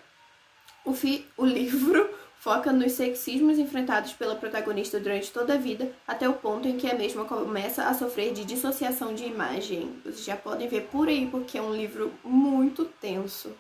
O, 0.85 0.93
fi- 0.93 1.27
o 1.37 1.45
livro 1.45 2.09
foca 2.39 2.73
nos 2.73 2.93
sexismos 2.93 3.59
enfrentados 3.59 4.13
pela 4.13 4.37
protagonista 4.37 5.01
durante 5.01 5.33
toda 5.33 5.55
a 5.55 5.59
vida, 5.59 5.91
até 6.07 6.29
o 6.29 6.35
ponto 6.35 6.69
em 6.69 6.77
que 6.77 6.87
a 6.91 6.95
mesma 6.95 7.25
começa 7.25 7.85
a 7.85 7.95
sofrer 7.95 8.33
de 8.35 8.45
dissociação 8.45 9.15
de 9.15 9.25
imagem. 9.25 9.99
Vocês 10.05 10.25
já 10.25 10.37
podem 10.37 10.69
ver 10.69 10.83
por 10.93 11.09
aí, 11.09 11.27
porque 11.27 11.57
é 11.59 11.63
um 11.63 11.75
livro 11.75 12.13
muito 12.23 12.85
tenso. 12.85 13.51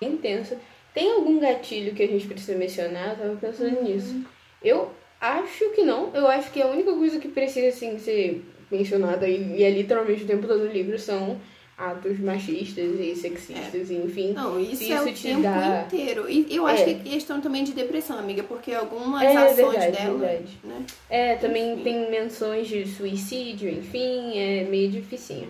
intenso. 0.00 0.56
Tem 0.94 1.12
algum 1.12 1.38
gatilho 1.38 1.94
que 1.94 2.02
a 2.02 2.06
gente 2.06 2.26
precisa 2.26 2.56
mencionar? 2.56 3.10
Eu 3.10 3.16
tava 3.16 3.36
pensando 3.36 3.82
nisso. 3.82 4.24
Eu 4.62 4.90
acho 5.26 5.70
que 5.70 5.82
não. 5.82 6.10
Eu 6.14 6.26
acho 6.28 6.50
que 6.50 6.60
a 6.62 6.66
única 6.66 6.92
coisa 6.92 7.18
que 7.18 7.28
precisa, 7.28 7.68
assim, 7.68 7.98
ser 7.98 8.44
mencionada 8.70 9.28
e, 9.28 9.58
e 9.58 9.62
é 9.62 9.70
literalmente 9.70 10.24
o 10.24 10.26
tempo 10.26 10.46
todo 10.46 10.60
do 10.66 10.72
livro 10.72 10.98
são 10.98 11.38
atos 11.78 12.18
machistas 12.18 12.98
e 12.98 13.14
sexistas, 13.14 13.90
e 13.90 13.94
enfim. 13.96 14.32
Não, 14.32 14.58
isso, 14.58 14.76
Se 14.76 14.92
é 14.92 15.00
o 15.02 15.06
isso 15.08 15.14
te 15.20 15.28
tempo 15.28 15.42
dá- 15.42 15.84
inteiro. 15.86 16.24
E 16.28 16.46
eu 16.56 16.66
acho 16.66 16.82
É. 16.82 16.84
que 16.86 16.90
é 17.08 17.12
questão 17.12 17.38
também 17.40 17.64
de 17.64 17.72
depressão, 17.72 18.18
amiga, 18.18 18.42
porque 18.42 18.72
algumas 18.72 19.22
É 19.22 19.36
ações 19.36 19.56
verdade, 19.56 19.92
dela, 19.92 20.18
verdade. 20.18 20.58
né? 20.64 20.82
É, 21.10 21.34
também 21.36 21.74
Enfim. 21.74 21.82
tem 21.84 22.10
menções 22.10 22.66
de 22.66 22.86
suicídio, 22.86 23.68
enfim, 23.68 24.38
é 24.38 24.64
meio 24.64 24.90
dificinho. 24.90 25.48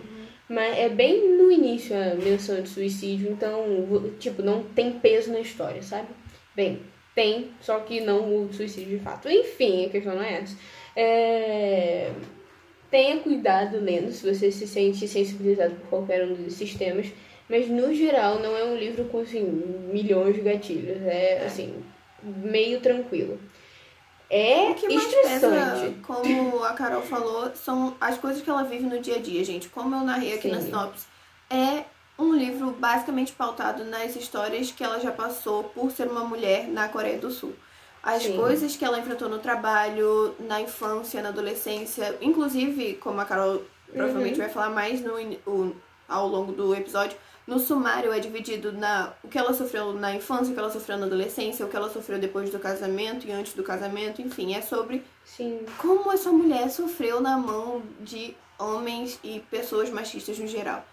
Mas 0.49 0.77
é 0.77 0.89
bem 0.89 1.37
no 1.37 1.49
início 1.51 1.95
a 1.95 2.15
menção 2.15 2.61
de 2.61 2.67
suicídio, 2.69 3.31
então, 3.31 3.63
tipo, 4.19 4.41
não 4.41 4.63
tem 4.63 4.91
peso 4.91 5.31
na 5.31 5.39
história, 5.39 5.81
sabe? 5.81 6.07
Bem, 6.55 6.79
tem, 7.17 7.49
só 7.59 7.79
que 7.79 7.99
não 7.99 8.45
o 8.45 8.53
suicídio 8.53 8.99
de 8.99 9.03
fato. 9.03 9.27
Enfim, 9.27 9.87
a 9.87 9.89
questão 9.89 10.13
não 10.13 10.21
é 10.21 10.33
essa. 10.33 10.55
É... 10.95 12.11
Tenha 12.91 13.17
cuidado 13.17 13.79
lendo 13.79 14.11
se 14.11 14.31
você 14.31 14.51
se 14.51 14.67
sente 14.67 15.07
sensibilizado 15.07 15.73
por 15.77 15.89
qualquer 15.89 16.23
um 16.27 16.35
dos 16.35 16.53
sistemas, 16.53 17.07
mas 17.49 17.67
no 17.67 17.91
geral 17.91 18.37
não 18.39 18.55
é 18.55 18.63
um 18.63 18.77
livro 18.77 19.05
com 19.05 19.21
assim, 19.21 19.41
milhões 19.91 20.35
de 20.35 20.41
gatilhos. 20.41 21.01
É 21.07 21.43
assim, 21.43 21.83
meio 22.21 22.81
tranquilo. 22.81 23.39
É 24.29 24.69
O 24.69 24.75
que 24.75 24.87
mais 24.87 25.03
estressante. 25.07 25.39
pesa, 25.39 25.93
como 26.05 26.61
a 26.63 26.73
Carol 26.73 27.01
falou, 27.01 27.49
são 27.55 27.97
as 27.99 28.19
coisas 28.19 28.43
que 28.43 28.49
ela 28.49 28.61
vive 28.63 28.85
no 28.85 28.99
dia 28.99 29.15
a 29.15 29.19
dia, 29.19 29.43
gente. 29.43 29.69
Como 29.69 29.95
eu 29.95 30.01
narrei 30.01 30.35
aqui 30.35 30.49
na 30.49 30.59
Sim. 30.59 30.65
sinopse, 30.65 31.07
é 31.49 31.83
um 32.17 32.33
livro 32.33 32.71
basicamente 32.71 33.31
pautado 33.31 33.83
nas 33.85 34.15
histórias 34.15 34.71
que 34.71 34.83
ela 34.83 34.99
já 34.99 35.11
passou 35.11 35.65
por 35.65 35.91
ser 35.91 36.07
uma 36.07 36.23
mulher 36.23 36.67
na 36.67 36.87
Coreia 36.89 37.17
do 37.17 37.29
Sul. 37.31 37.53
As 38.01 38.23
Sim. 38.23 38.37
coisas 38.37 38.75
que 38.75 38.85
ela 38.85 38.99
enfrentou 38.99 39.27
no 39.29 39.39
trabalho, 39.39 40.33
na 40.39 40.61
infância, 40.61 41.21
na 41.21 41.29
adolescência, 41.29 42.17
inclusive, 42.21 42.95
como 42.95 43.19
a 43.19 43.25
Carol 43.25 43.61
provavelmente 43.91 44.33
Uhum. 44.39 44.45
vai 44.45 44.49
falar 44.49 44.69
mais 44.69 45.01
no, 45.01 45.13
o- 45.45 45.75
ao 46.07 46.27
longo 46.27 46.51
do 46.53 46.73
episódio, 46.73 47.17
no 47.45 47.59
sumário 47.59 48.11
é 48.11 48.19
dividido 48.19 48.71
na 48.73 49.13
o 49.23 49.27
que 49.27 49.37
ela 49.37 49.53
sofreu 49.53 49.93
na 49.93 50.13
infância, 50.13 50.51
o 50.51 50.53
que 50.53 50.59
ela 50.59 50.69
sofreu 50.71 50.97
na 50.97 51.05
adolescência, 51.05 51.65
o 51.65 51.69
que 51.69 51.75
ela 51.75 51.89
sofreu 51.89 52.19
depois 52.19 52.49
do 52.49 52.59
casamento 52.59 53.25
e 53.27 53.31
antes 53.31 53.53
do 53.53 53.63
casamento, 53.63 54.21
enfim, 54.21 54.53
é 54.53 54.61
sobre 54.61 55.03
Sim. 55.23 55.65
como 55.77 56.11
essa 56.11 56.31
mulher 56.31 56.69
sofreu 56.69 57.21
na 57.21 57.37
mão 57.37 57.81
de 58.01 58.35
homens 58.59 59.19
e 59.23 59.39
pessoas 59.51 59.89
machistas 59.89 60.37
no 60.39 60.47
geral. 60.47 60.85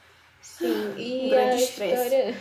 Sim, 0.44 0.92
e 0.98 1.26
Um 1.26 1.30
grande 1.30 1.54
a 1.54 1.56
história, 1.56 2.34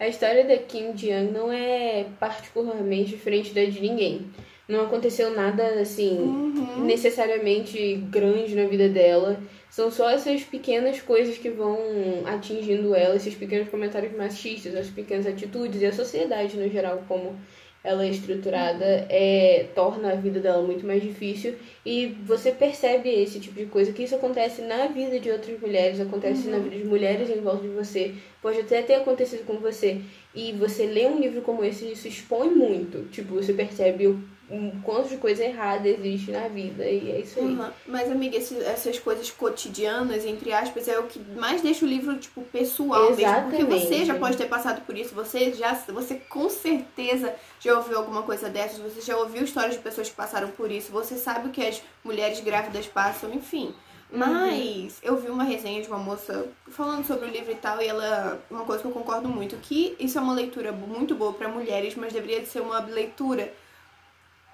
a 0.00 0.08
história 0.08 0.44
da 0.44 0.56
Kim 0.58 0.92
Jong 0.92 1.30
não 1.32 1.52
é 1.52 2.06
particularmente 2.18 3.10
diferente 3.10 3.54
da 3.54 3.64
de 3.64 3.80
ninguém. 3.80 4.26
Não 4.68 4.80
aconteceu 4.82 5.30
nada 5.30 5.62
assim 5.80 6.18
Uhum. 6.18 6.84
necessariamente 6.84 7.94
grande 8.10 8.54
na 8.56 8.64
vida 8.66 8.88
dela. 8.88 9.38
São 9.70 9.90
só 9.92 10.10
essas 10.10 10.42
pequenas 10.42 11.00
coisas 11.00 11.38
que 11.38 11.48
vão 11.50 11.78
atingindo 12.26 12.94
ela, 12.94 13.14
esses 13.14 13.34
pequenos 13.34 13.68
comentários 13.68 14.12
machistas, 14.16 14.74
as 14.74 14.88
pequenas 14.88 15.26
atitudes 15.26 15.80
e 15.82 15.86
a 15.86 15.92
sociedade 15.92 16.56
no 16.56 16.68
geral, 16.68 17.04
como 17.06 17.38
ela 17.86 18.04
é 18.04 18.10
estruturada, 18.10 18.84
é, 19.08 19.66
torna 19.74 20.12
a 20.12 20.16
vida 20.16 20.40
dela 20.40 20.60
muito 20.62 20.84
mais 20.84 21.00
difícil. 21.00 21.54
E 21.84 22.08
você 22.26 22.50
percebe 22.50 23.08
esse 23.08 23.38
tipo 23.38 23.54
de 23.54 23.66
coisa, 23.66 23.92
que 23.92 24.02
isso 24.02 24.16
acontece 24.16 24.60
na 24.62 24.88
vida 24.88 25.20
de 25.20 25.30
outras 25.30 25.60
mulheres, 25.60 26.00
acontece 26.00 26.48
na 26.48 26.58
vida 26.58 26.76
de 26.76 26.84
mulheres 26.84 27.30
em 27.30 27.40
volta 27.40 27.62
de 27.62 27.68
você, 27.68 28.12
pode 28.42 28.60
até 28.60 28.82
ter 28.82 28.94
acontecido 28.94 29.46
com 29.46 29.58
você. 29.58 30.00
E 30.34 30.52
você 30.52 30.84
lê 30.86 31.06
um 31.06 31.20
livro 31.20 31.42
como 31.42 31.64
esse, 31.64 31.92
isso 31.92 32.08
expõe 32.08 32.50
muito. 32.50 33.08
Tipo, 33.10 33.36
você 33.36 33.52
percebe 33.52 34.08
o, 34.08 34.20
um 34.50 34.80
quanto 34.82 35.08
de 35.08 35.16
coisa 35.16 35.42
errada 35.44 35.88
existe 35.88 36.30
na 36.30 36.46
vida, 36.46 36.84
e 36.84 37.10
é 37.10 37.20
isso 37.20 37.38
aí. 37.38 37.44
Uhum. 37.46 37.68
Mas, 37.86 38.10
amiga, 38.10 38.36
esse- 38.36 38.62
essas 38.62 38.98
coisas 38.98 39.30
cotidianas, 39.30 40.24
entre 40.24 40.52
aspas, 40.52 40.86
é 40.86 40.98
o 40.98 41.04
que 41.04 41.18
mais 41.36 41.60
deixa 41.62 41.84
o 41.84 41.88
livro, 41.88 42.16
tipo, 42.16 42.42
pessoal 42.42 43.10
mesmo. 43.14 43.42
Porque 43.50 43.64
você 43.64 43.74
Exatamente. 43.76 44.04
já 44.06 44.14
pode 44.14 44.36
ter 44.36 44.46
passado 44.46 44.82
por 44.86 44.96
isso, 44.96 45.14
você 45.14 45.52
já, 45.52 45.74
você 45.74 46.14
com 46.14 46.48
certeza 46.48 47.34
já 47.60 47.76
ouviu 47.76 47.98
alguma 47.98 48.22
coisa 48.22 48.48
dessas, 48.48 48.78
você 48.78 49.00
já 49.00 49.16
ouviu 49.16 49.42
histórias 49.42 49.74
de 49.74 49.80
pessoas 49.80 50.08
que 50.08 50.14
passaram 50.14 50.48
por 50.48 50.70
isso, 50.70 50.92
você 50.92 51.16
sabe 51.16 51.48
o 51.48 51.50
que 51.50 51.66
as 51.66 51.82
mulheres 52.04 52.38
grávidas 52.40 52.86
passam, 52.86 53.32
enfim. 53.34 53.74
Mas 54.08 54.98
eu 55.02 55.16
vi 55.16 55.28
uma 55.28 55.42
resenha 55.42 55.82
de 55.82 55.88
uma 55.88 55.98
moça 55.98 56.46
falando 56.70 57.04
sobre 57.04 57.26
o 57.26 57.30
livro 57.30 57.50
e 57.50 57.56
tal, 57.56 57.82
e 57.82 57.86
ela. 57.86 58.40
Uma 58.50 58.64
coisa 58.64 58.80
que 58.82 58.88
eu 58.88 58.92
concordo 58.92 59.28
muito, 59.28 59.56
que 59.56 59.96
isso 59.98 60.16
é 60.16 60.20
uma 60.20 60.32
leitura 60.32 60.70
muito 60.72 61.14
boa 61.16 61.32
pra 61.32 61.48
mulheres, 61.48 61.94
mas 61.96 62.12
deveria 62.12 62.40
de 62.40 62.46
ser 62.46 62.60
uma 62.60 62.78
leitura, 62.80 63.52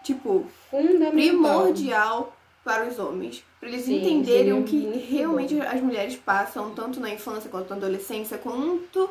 tipo, 0.02 0.47
primordial 1.11 2.37
para 2.64 2.87
os 2.87 2.99
homens. 2.99 3.44
Para 3.59 3.68
eles 3.68 3.85
Sim, 3.85 4.00
entenderem 4.00 4.52
o 4.52 4.64
que 4.64 4.80
realmente 5.11 5.61
as 5.61 5.80
mulheres 5.80 6.16
passam, 6.16 6.71
tanto 6.75 7.00
na 7.00 7.11
infância 7.11 7.50
quanto 7.50 7.71
na 7.71 7.76
adolescência, 7.76 8.38
quanto 8.38 9.09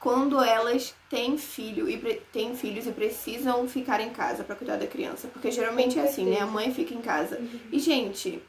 quando 0.00 0.40
elas 0.40 0.94
têm 1.10 1.36
filho 1.36 1.88
e 1.88 1.98
têm 2.32 2.54
filhos 2.54 2.86
e 2.86 2.92
precisam 2.92 3.66
ficar 3.68 4.00
em 4.00 4.10
casa 4.10 4.44
para 4.44 4.54
cuidar 4.54 4.76
da 4.76 4.86
criança. 4.86 5.28
Porque 5.28 5.50
geralmente 5.50 5.98
é 5.98 6.02
assim, 6.02 6.24
né? 6.24 6.40
A 6.40 6.46
mãe 6.46 6.72
fica 6.72 6.94
em 6.94 7.00
casa. 7.00 7.40
E, 7.72 7.78
gente, 7.80 8.40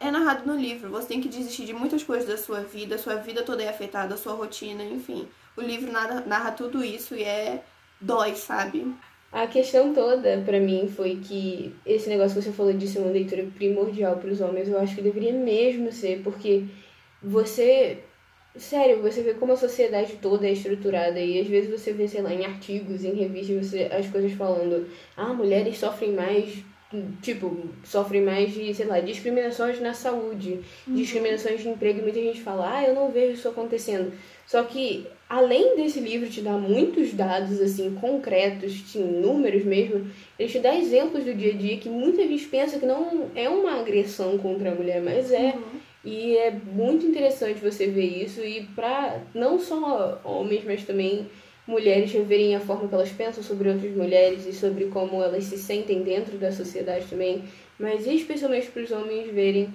é 0.00 0.10
narrado 0.10 0.46
no 0.46 0.58
livro. 0.58 0.90
Você 0.90 1.08
tem 1.08 1.20
que 1.20 1.28
desistir 1.28 1.66
de 1.66 1.72
muitas 1.72 2.02
coisas 2.02 2.28
da 2.28 2.36
sua 2.36 2.60
vida, 2.60 2.96
a 2.96 2.98
sua 2.98 3.14
vida 3.16 3.42
toda 3.42 3.62
é 3.62 3.68
afetada, 3.68 4.14
a 4.14 4.18
sua 4.18 4.34
rotina, 4.34 4.82
enfim. 4.82 5.28
O 5.56 5.60
livro 5.60 5.92
narra, 5.92 6.20
narra 6.26 6.50
tudo 6.50 6.82
isso 6.84 7.14
e 7.14 7.22
é. 7.22 7.64
dói, 8.00 8.34
sabe? 8.34 8.92
A 9.30 9.46
questão 9.46 9.92
toda, 9.92 10.40
pra 10.44 10.58
mim, 10.58 10.88
foi 10.88 11.16
que 11.16 11.74
esse 11.84 12.08
negócio 12.08 12.38
que 12.38 12.42
você 12.44 12.52
falou 12.52 12.72
de 12.72 12.88
ser 12.88 13.00
uma 13.00 13.10
leitura 13.10 13.46
primordial 13.54 14.16
para 14.16 14.30
os 14.30 14.40
homens, 14.40 14.68
eu 14.68 14.78
acho 14.78 14.94
que 14.94 15.02
deveria 15.02 15.32
mesmo 15.32 15.92
ser, 15.92 16.22
porque 16.22 16.64
você. 17.22 17.98
Sério, 18.56 19.02
você 19.02 19.22
vê 19.22 19.34
como 19.34 19.52
a 19.52 19.56
sociedade 19.56 20.14
toda 20.20 20.46
é 20.48 20.52
estruturada 20.52 21.20
e 21.20 21.40
às 21.40 21.46
vezes 21.46 21.70
você 21.70 21.92
vê, 21.92 22.08
sei 22.08 22.22
lá, 22.22 22.32
em 22.32 22.44
artigos, 22.44 23.04
em 23.04 23.12
revistas, 23.14 23.68
você, 23.68 23.82
as 23.92 24.08
coisas 24.08 24.32
falando, 24.32 24.88
ah, 25.16 25.32
mulheres 25.34 25.78
sofrem 25.78 26.12
mais, 26.12 26.64
tipo, 27.22 27.68
sofrem 27.84 28.22
mais 28.22 28.52
de, 28.52 28.74
sei 28.74 28.86
lá, 28.86 28.98
discriminações 28.98 29.78
na 29.80 29.94
saúde, 29.94 30.60
discriminações 30.88 31.60
de 31.60 31.68
emprego, 31.68 32.02
muita 32.02 32.18
gente 32.20 32.40
fala, 32.40 32.78
ah, 32.78 32.84
eu 32.84 32.94
não 32.94 33.12
vejo 33.12 33.34
isso 33.34 33.48
acontecendo. 33.48 34.12
Só 34.46 34.64
que, 34.64 35.06
além 35.28 35.76
desse 35.76 36.00
livro 36.00 36.28
te 36.28 36.40
dar 36.40 36.56
muitos 36.56 37.12
dados, 37.12 37.60
assim, 37.60 37.94
concretos, 38.00 38.72
sim, 38.86 39.02
números 39.02 39.64
mesmo, 39.64 40.06
ele 40.38 40.48
te 40.48 40.58
dá 40.58 40.74
exemplos 40.74 41.24
do 41.24 41.34
dia 41.34 41.52
a 41.52 41.56
dia 41.56 41.76
que 41.76 41.88
muita 41.88 42.26
gente 42.26 42.46
pensa 42.46 42.78
que 42.78 42.86
não 42.86 43.30
é 43.34 43.48
uma 43.48 43.80
agressão 43.80 44.38
contra 44.38 44.70
a 44.70 44.74
mulher, 44.74 45.02
mas 45.02 45.30
é. 45.30 45.54
E 46.04 46.36
é 46.36 46.50
muito 46.50 47.04
interessante 47.04 47.60
você 47.60 47.88
ver 47.88 48.22
isso 48.22 48.40
e 48.40 48.62
para 48.74 49.20
não 49.34 49.58
só 49.58 50.20
homens, 50.24 50.62
mas 50.64 50.84
também 50.84 51.26
mulheres 51.66 52.10
reverem 52.12 52.56
a 52.56 52.60
forma 52.60 52.88
que 52.88 52.94
elas 52.94 53.10
pensam 53.10 53.42
sobre 53.42 53.68
outras 53.68 53.94
mulheres 53.94 54.46
e 54.46 54.52
sobre 54.54 54.86
como 54.86 55.22
elas 55.22 55.44
se 55.44 55.58
sentem 55.58 56.02
dentro 56.02 56.38
da 56.38 56.50
sociedade 56.50 57.04
também, 57.10 57.42
mas 57.78 58.06
especialmente 58.06 58.68
para 58.68 58.82
os 58.82 58.90
homens 58.90 59.30
verem 59.30 59.68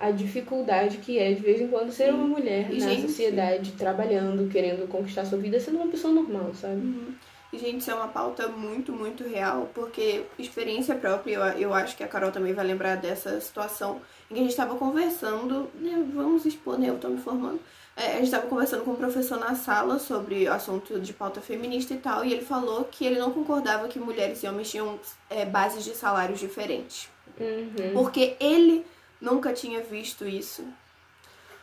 a 0.00 0.10
dificuldade 0.10 0.98
que 0.98 1.18
é 1.18 1.32
de 1.32 1.40
vez 1.40 1.60
em 1.60 1.68
quando 1.68 1.90
ser 1.90 2.12
uma 2.14 2.26
mulher 2.26 2.70
E, 2.72 2.78
na 2.78 2.88
gente- 2.88 3.02
sociedade, 3.02 3.72
trabalhando, 3.72 4.48
querendo 4.48 4.88
conquistar 4.88 5.24
sua 5.24 5.38
vida, 5.38 5.58
sendo 5.58 5.78
uma 5.78 5.88
pessoa 5.88 6.12
normal, 6.14 6.52
sabe? 6.54 6.76
Uhum. 6.76 7.14
E, 7.52 7.58
gente, 7.58 7.80
isso 7.80 7.90
é 7.90 7.94
uma 7.94 8.08
pauta 8.08 8.46
muito, 8.48 8.92
muito 8.92 9.24
real, 9.24 9.70
porque 9.74 10.22
experiência 10.38 10.94
própria, 10.94 11.34
eu, 11.34 11.42
eu 11.58 11.74
acho 11.74 11.96
que 11.96 12.04
a 12.04 12.08
Carol 12.08 12.30
também 12.30 12.52
vai 12.52 12.64
lembrar 12.66 12.96
dessa 12.96 13.40
situação 13.40 14.00
em 14.30 14.34
que 14.34 14.40
a 14.40 14.42
gente 14.42 14.50
estava 14.50 14.76
conversando, 14.76 15.68
né, 15.80 16.04
vamos 16.14 16.44
expor, 16.44 16.78
né, 16.78 16.90
eu 16.90 16.98
tô 16.98 17.08
me 17.08 17.18
formando. 17.18 17.58
É, 17.96 18.12
a 18.12 18.14
gente 18.16 18.24
estava 18.24 18.46
conversando 18.46 18.84
com 18.84 18.92
um 18.92 18.96
professor 18.96 19.40
na 19.40 19.54
sala 19.56 19.98
sobre 19.98 20.46
assunto 20.46 21.00
de 21.00 21.12
pauta 21.12 21.40
feminista 21.40 21.94
e 21.94 21.96
tal, 21.96 22.24
e 22.24 22.32
ele 22.32 22.42
falou 22.44 22.84
que 22.84 23.04
ele 23.04 23.18
não 23.18 23.32
concordava 23.32 23.88
que 23.88 23.98
mulheres 23.98 24.42
e 24.42 24.46
homens 24.46 24.70
tinham 24.70 25.00
é, 25.30 25.44
bases 25.44 25.82
de 25.84 25.94
salários 25.96 26.38
diferentes. 26.38 27.08
Uhum. 27.40 27.92
Porque 27.94 28.36
ele 28.38 28.84
nunca 29.20 29.52
tinha 29.52 29.80
visto 29.82 30.26
isso. 30.26 30.64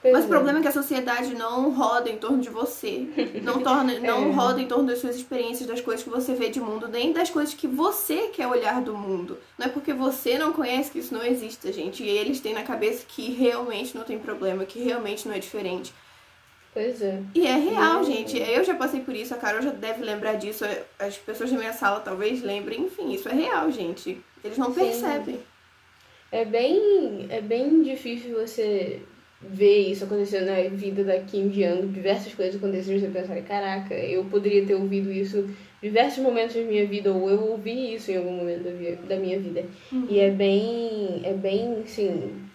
Pois 0.01 0.13
Mas 0.13 0.23
o 0.25 0.27
é. 0.27 0.29
problema 0.29 0.59
é 0.59 0.61
que 0.61 0.67
a 0.67 0.71
sociedade 0.71 1.33
não 1.33 1.71
roda 1.71 2.09
em 2.11 2.17
torno 2.17 2.39
de 2.39 2.49
você. 2.49 3.07
Não, 3.41 3.59
torna, 3.61 3.97
não 3.99 4.29
É. 4.29 4.31
roda 4.33 4.61
em 4.61 4.67
torno 4.67 4.85
das 4.85 4.99
suas 4.99 5.15
experiências, 5.15 5.67
das 5.67 5.81
coisas 5.81 6.03
que 6.03 6.09
você 6.11 6.35
vê 6.35 6.49
de 6.49 6.59
mundo, 6.59 6.87
nem 6.87 7.11
das 7.11 7.31
coisas 7.31 7.55
que 7.55 7.65
você 7.67 8.27
quer 8.27 8.45
olhar 8.45 8.81
do 8.81 8.95
mundo. 8.95 9.39
Não 9.57 9.65
é 9.65 9.69
porque 9.69 9.93
você 9.93 10.37
não 10.37 10.53
conhece 10.53 10.91
que 10.91 10.99
isso 10.99 11.11
não 11.13 11.23
existe, 11.23 11.71
gente. 11.73 12.03
E 12.03 12.07
eles 12.09 12.39
têm 12.39 12.53
na 12.53 12.61
cabeça 12.61 13.03
que 13.07 13.31
realmente 13.31 13.97
não 13.97 14.03
tem 14.03 14.19
problema, 14.19 14.63
que 14.63 14.77
realmente 14.79 15.27
não 15.27 15.33
é 15.33 15.39
diferente. 15.39 15.91
Pois 16.71 17.01
é. 17.01 17.23
E 17.33 17.47
é 17.47 17.55
real, 17.55 18.01
Hum. 18.01 18.03
gente. 18.03 18.37
Eu 18.37 18.63
já 18.63 18.75
passei 18.75 18.99
por 18.99 19.15
isso, 19.15 19.33
a 19.33 19.37
Carol 19.37 19.61
já 19.63 19.71
deve 19.71 20.03
lembrar 20.03 20.33
disso, 20.35 20.65
as 20.99 21.17
pessoas 21.17 21.49
da 21.49 21.57
minha 21.57 21.73
sala 21.73 21.99
talvez 22.01 22.43
lembrem. 22.43 22.81
Enfim, 22.81 23.11
isso 23.11 23.27
é 23.27 23.33
real, 23.33 23.71
gente. 23.71 24.21
Eles 24.43 24.57
não 24.57 24.67
Sim. 24.71 24.81
percebem. 24.81 25.39
É 26.35 26.43
bem, 26.43 27.27
é 27.29 27.39
bem 27.39 27.81
difícil 27.81 28.37
você 28.37 28.99
ver 29.41 29.89
isso 29.89 30.03
acontecendo 30.03 30.47
na 30.47 30.63
vida 30.67 31.01
da 31.01 31.17
Kim 31.21 31.47
Jong, 31.47 31.87
diversas 31.87 32.33
coisas 32.33 32.57
acontecendo 32.57 32.97
e 32.97 32.99
você 32.99 33.07
pensar, 33.07 33.41
caraca, 33.43 33.93
eu 33.93 34.25
poderia 34.25 34.65
ter 34.65 34.75
ouvido 34.75 35.09
isso 35.09 35.49
em 35.81 35.87
diversos 35.87 36.21
momentos 36.21 36.53
da 36.53 36.61
minha 36.63 36.85
vida, 36.85 37.09
ou 37.13 37.29
eu 37.29 37.51
ouvi 37.51 37.93
isso 37.95 38.11
em 38.11 38.17
algum 38.17 38.33
momento 38.33 38.63
da, 39.07 39.15
minha 39.15 39.39
vida. 39.39 39.63
E 40.09 40.19
é 40.19 40.29
bem, 40.29 41.21
é 41.23 41.31
bem, 41.31 41.83
assim, 41.85 42.49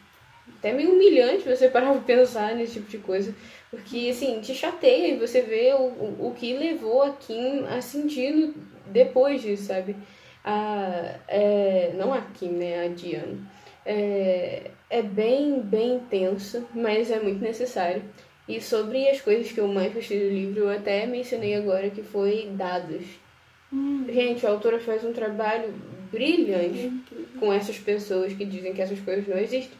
até 0.58 0.74
meio 0.74 0.92
humilhante 0.92 1.48
você 1.48 1.70
parar 1.70 1.94
pra 1.94 2.02
pensar 2.02 2.54
nesse 2.54 2.74
tipo 2.74 2.90
de 2.90 2.98
coisa, 2.98 3.34
porque, 3.70 4.10
assim, 4.10 4.40
te 4.40 4.54
chateia 4.54 5.14
e 5.14 5.16
você 5.16 5.40
vê 5.40 5.72
o, 5.72 6.26
o, 6.26 6.34
que 6.38 6.52
levou 6.52 7.02
a 7.02 7.12
Kim 7.12 7.64
a 7.64 7.80
sentir 7.80 8.52
depois 8.88 9.40
disso, 9.40 9.62
sabe? 9.62 9.96
A, 10.44 11.14
é, 11.26 11.92
não 11.96 12.12
a 12.12 12.20
Kim, 12.20 12.50
né? 12.50 12.84
A 12.84 12.88
Diana. 12.88 13.38
É, 13.84 14.70
é 14.88 15.02
bem, 15.02 15.60
bem 15.60 15.96
intenso, 15.96 16.66
mas 16.74 17.10
é 17.10 17.20
muito 17.20 17.42
necessário. 17.42 18.02
E 18.48 18.60
sobre 18.60 19.08
as 19.08 19.20
coisas 19.20 19.52
que 19.52 19.60
eu 19.60 19.68
mais 19.68 19.92
gostei 19.92 20.18
do 20.18 20.34
livro, 20.34 20.60
eu 20.60 20.70
até 20.70 21.06
mencionei 21.06 21.54
agora 21.54 21.88
que 21.90 22.02
foi 22.02 22.48
dados. 22.52 23.04
Gente, 24.08 24.44
a 24.44 24.50
autora 24.50 24.80
faz 24.80 25.04
um 25.04 25.12
trabalho 25.12 25.72
brilhante 26.10 26.92
com 27.38 27.52
essas 27.52 27.78
pessoas 27.78 28.32
que 28.32 28.44
dizem 28.44 28.72
que 28.74 28.82
essas 28.82 28.98
coisas 29.00 29.28
não 29.28 29.38
existem. 29.38 29.78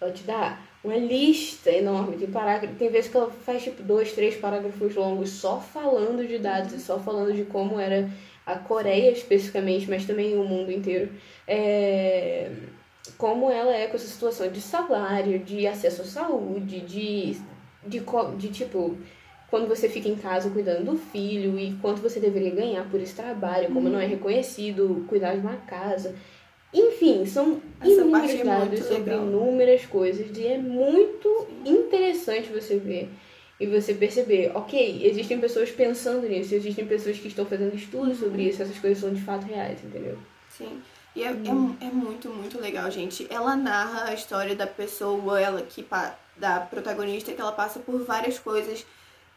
Ela 0.00 0.10
te 0.10 0.24
dá 0.24 0.58
uma 0.82 0.96
lista 0.96 1.70
enorme 1.70 2.16
de 2.16 2.26
parágrafos. 2.26 2.78
Tem 2.78 2.88
vezes 2.88 3.10
que 3.10 3.16
ela 3.16 3.30
faz 3.30 3.62
tipo 3.62 3.82
dois, 3.82 4.12
três 4.12 4.36
parágrafos 4.36 4.94
longos 4.94 5.30
só 5.30 5.60
falando 5.60 6.26
de 6.26 6.38
dados 6.38 6.72
e 6.72 6.80
só 6.80 6.98
falando 6.98 7.34
de 7.34 7.44
como 7.44 7.78
era 7.78 8.10
a 8.46 8.56
Coreia 8.56 9.10
especificamente, 9.10 9.90
mas 9.90 10.06
também 10.06 10.38
o 10.38 10.44
mundo 10.44 10.70
inteiro. 10.70 11.10
É, 11.46 12.50
Como 13.16 13.50
ela 13.50 13.74
é 13.74 13.86
com 13.86 13.96
essa 13.96 14.06
situação 14.06 14.50
de 14.50 14.60
salário, 14.60 15.38
de 15.38 15.66
acesso 15.66 16.02
à 16.02 16.04
saúde, 16.04 16.80
de, 16.80 17.36
de, 17.86 18.02
de 18.38 18.48
tipo 18.48 18.96
quando 19.48 19.68
você 19.68 19.88
fica 19.88 20.08
em 20.08 20.16
casa 20.16 20.50
cuidando 20.50 20.84
do 20.84 20.98
filho 20.98 21.58
e 21.58 21.72
quanto 21.80 22.02
você 22.02 22.18
deveria 22.18 22.50
ganhar 22.50 22.84
por 22.90 23.00
esse 23.00 23.14
trabalho, 23.14 23.72
como 23.72 23.88
não 23.88 24.00
é 24.00 24.06
reconhecido, 24.06 25.04
cuidar 25.08 25.34
de 25.34 25.40
uma 25.40 25.56
casa. 25.56 26.14
Enfim, 26.74 27.24
são 27.24 27.60
Essa 27.80 27.90
inúmeros 27.90 28.30
é 28.32 28.44
dados 28.44 28.68
muito 28.68 28.82
sobre 28.82 29.10
legal. 29.10 29.26
inúmeras 29.26 29.86
coisas 29.86 30.36
e 30.36 30.46
é 30.46 30.58
muito 30.58 31.46
interessante 31.64 32.50
você 32.52 32.76
ver 32.76 33.08
e 33.58 33.66
você 33.66 33.94
perceber, 33.94 34.52
ok, 34.54 35.06
existem 35.06 35.40
pessoas 35.40 35.70
pensando 35.70 36.28
nisso, 36.28 36.54
existem 36.54 36.84
pessoas 36.84 37.18
que 37.18 37.28
estão 37.28 37.46
fazendo 37.46 37.74
estudos 37.74 38.18
sobre 38.18 38.42
isso, 38.42 38.62
essas 38.62 38.78
coisas 38.78 38.98
são 38.98 39.14
de 39.14 39.20
fato 39.22 39.46
reais, 39.46 39.78
entendeu? 39.82 40.18
Sim. 40.50 40.82
E 41.16 41.22
é, 41.24 41.28
é, 41.44 41.52
mu- 41.54 41.76
é 41.80 41.86
muito, 41.90 42.28
muito 42.30 42.60
legal, 42.60 42.90
gente. 42.90 43.26
Ela 43.30 43.56
narra 43.56 44.10
a 44.10 44.14
história 44.14 44.54
da 44.54 44.66
pessoa, 44.66 45.40
ela 45.40 45.62
que 45.62 45.84
da 46.36 46.60
protagonista, 46.60 47.32
que 47.32 47.40
ela 47.40 47.52
passa 47.52 47.80
por 47.80 48.04
várias 48.04 48.38
coisas 48.38 48.86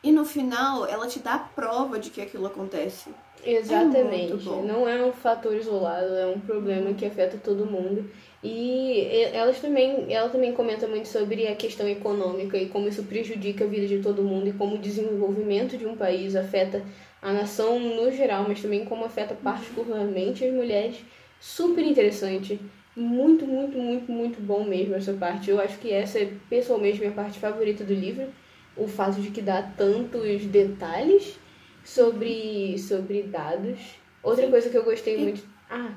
E 0.04 0.12
no 0.12 0.26
final, 0.26 0.88
ela 0.88 1.08
te 1.08 1.20
dá 1.20 1.36
a 1.36 1.40
prova 1.40 2.00
de 2.00 2.10
que 2.12 2.22
aquilo 2.22 2.48
acontece. 2.48 3.12
Exatamente. 3.44 4.32
É 4.34 4.36
muito 4.36 4.38
bom. 4.46 4.64
Não 4.64 4.88
é 4.90 5.04
um 5.04 5.14
fator 5.14 5.56
isolado, 5.56 6.16
é 6.16 6.28
um 6.28 6.40
problema 6.42 6.94
que 6.94 7.06
afeta 7.06 7.38
todo 7.38 7.66
mundo. 7.66 8.10
E 8.44 9.08
elas 9.34 9.60
também, 9.62 10.14
ela 10.14 10.30
também 10.30 10.54
comenta 10.54 10.88
muito 10.88 11.08
sobre 11.10 11.48
a 11.48 11.56
questão 11.56 11.88
econômica 11.88 12.58
e 12.58 12.70
como 12.70 12.88
isso 12.90 13.04
prejudica 13.04 13.66
a 13.66 13.68
vida 13.68 13.88
de 13.88 14.00
todo 14.02 14.24
mundo 14.24 14.48
e 14.50 14.54
como 14.54 14.76
o 14.76 14.80
desenvolvimento 14.80 15.78
de 15.78 15.86
um 15.86 15.96
país 15.98 16.36
afeta 16.36 16.86
a 17.22 17.34
nação 17.34 17.80
no 17.80 18.12
geral, 18.12 18.46
mas 18.48 18.62
também 18.62 18.86
como 18.86 19.06
afeta 19.06 19.36
particularmente 19.36 20.46
as 20.46 20.54
mulheres. 20.54 20.98
Super 21.40 21.86
interessante. 21.86 22.60
Muito, 22.96 23.46
muito, 23.46 23.78
muito, 23.78 24.12
muito 24.12 24.42
bom 24.42 24.64
mesmo 24.64 24.96
essa 24.96 25.14
parte. 25.14 25.50
Eu 25.50 25.60
acho 25.60 25.78
que 25.78 25.92
essa 25.92 26.20
é 26.20 26.34
pessoalmente 26.50 27.00
minha 27.00 27.12
parte 27.12 27.40
favorita 27.40 27.84
do 27.84 27.94
livro. 27.94 28.28
O 28.76 28.88
fato 28.88 29.22
de 29.22 29.32
que 29.32 29.42
dá 29.42 29.62
tantos 29.62 30.46
detalhes 30.46 31.38
sobre, 31.84 32.78
sobre 32.78 33.24
dados. 33.24 33.80
Outra 34.22 34.46
Sim. 34.46 34.52
coisa 34.52 34.70
que 34.70 34.78
eu 34.78 34.84
gostei 34.84 35.16
e... 35.16 35.24
muito. 35.24 35.44
Ah, 35.70 35.92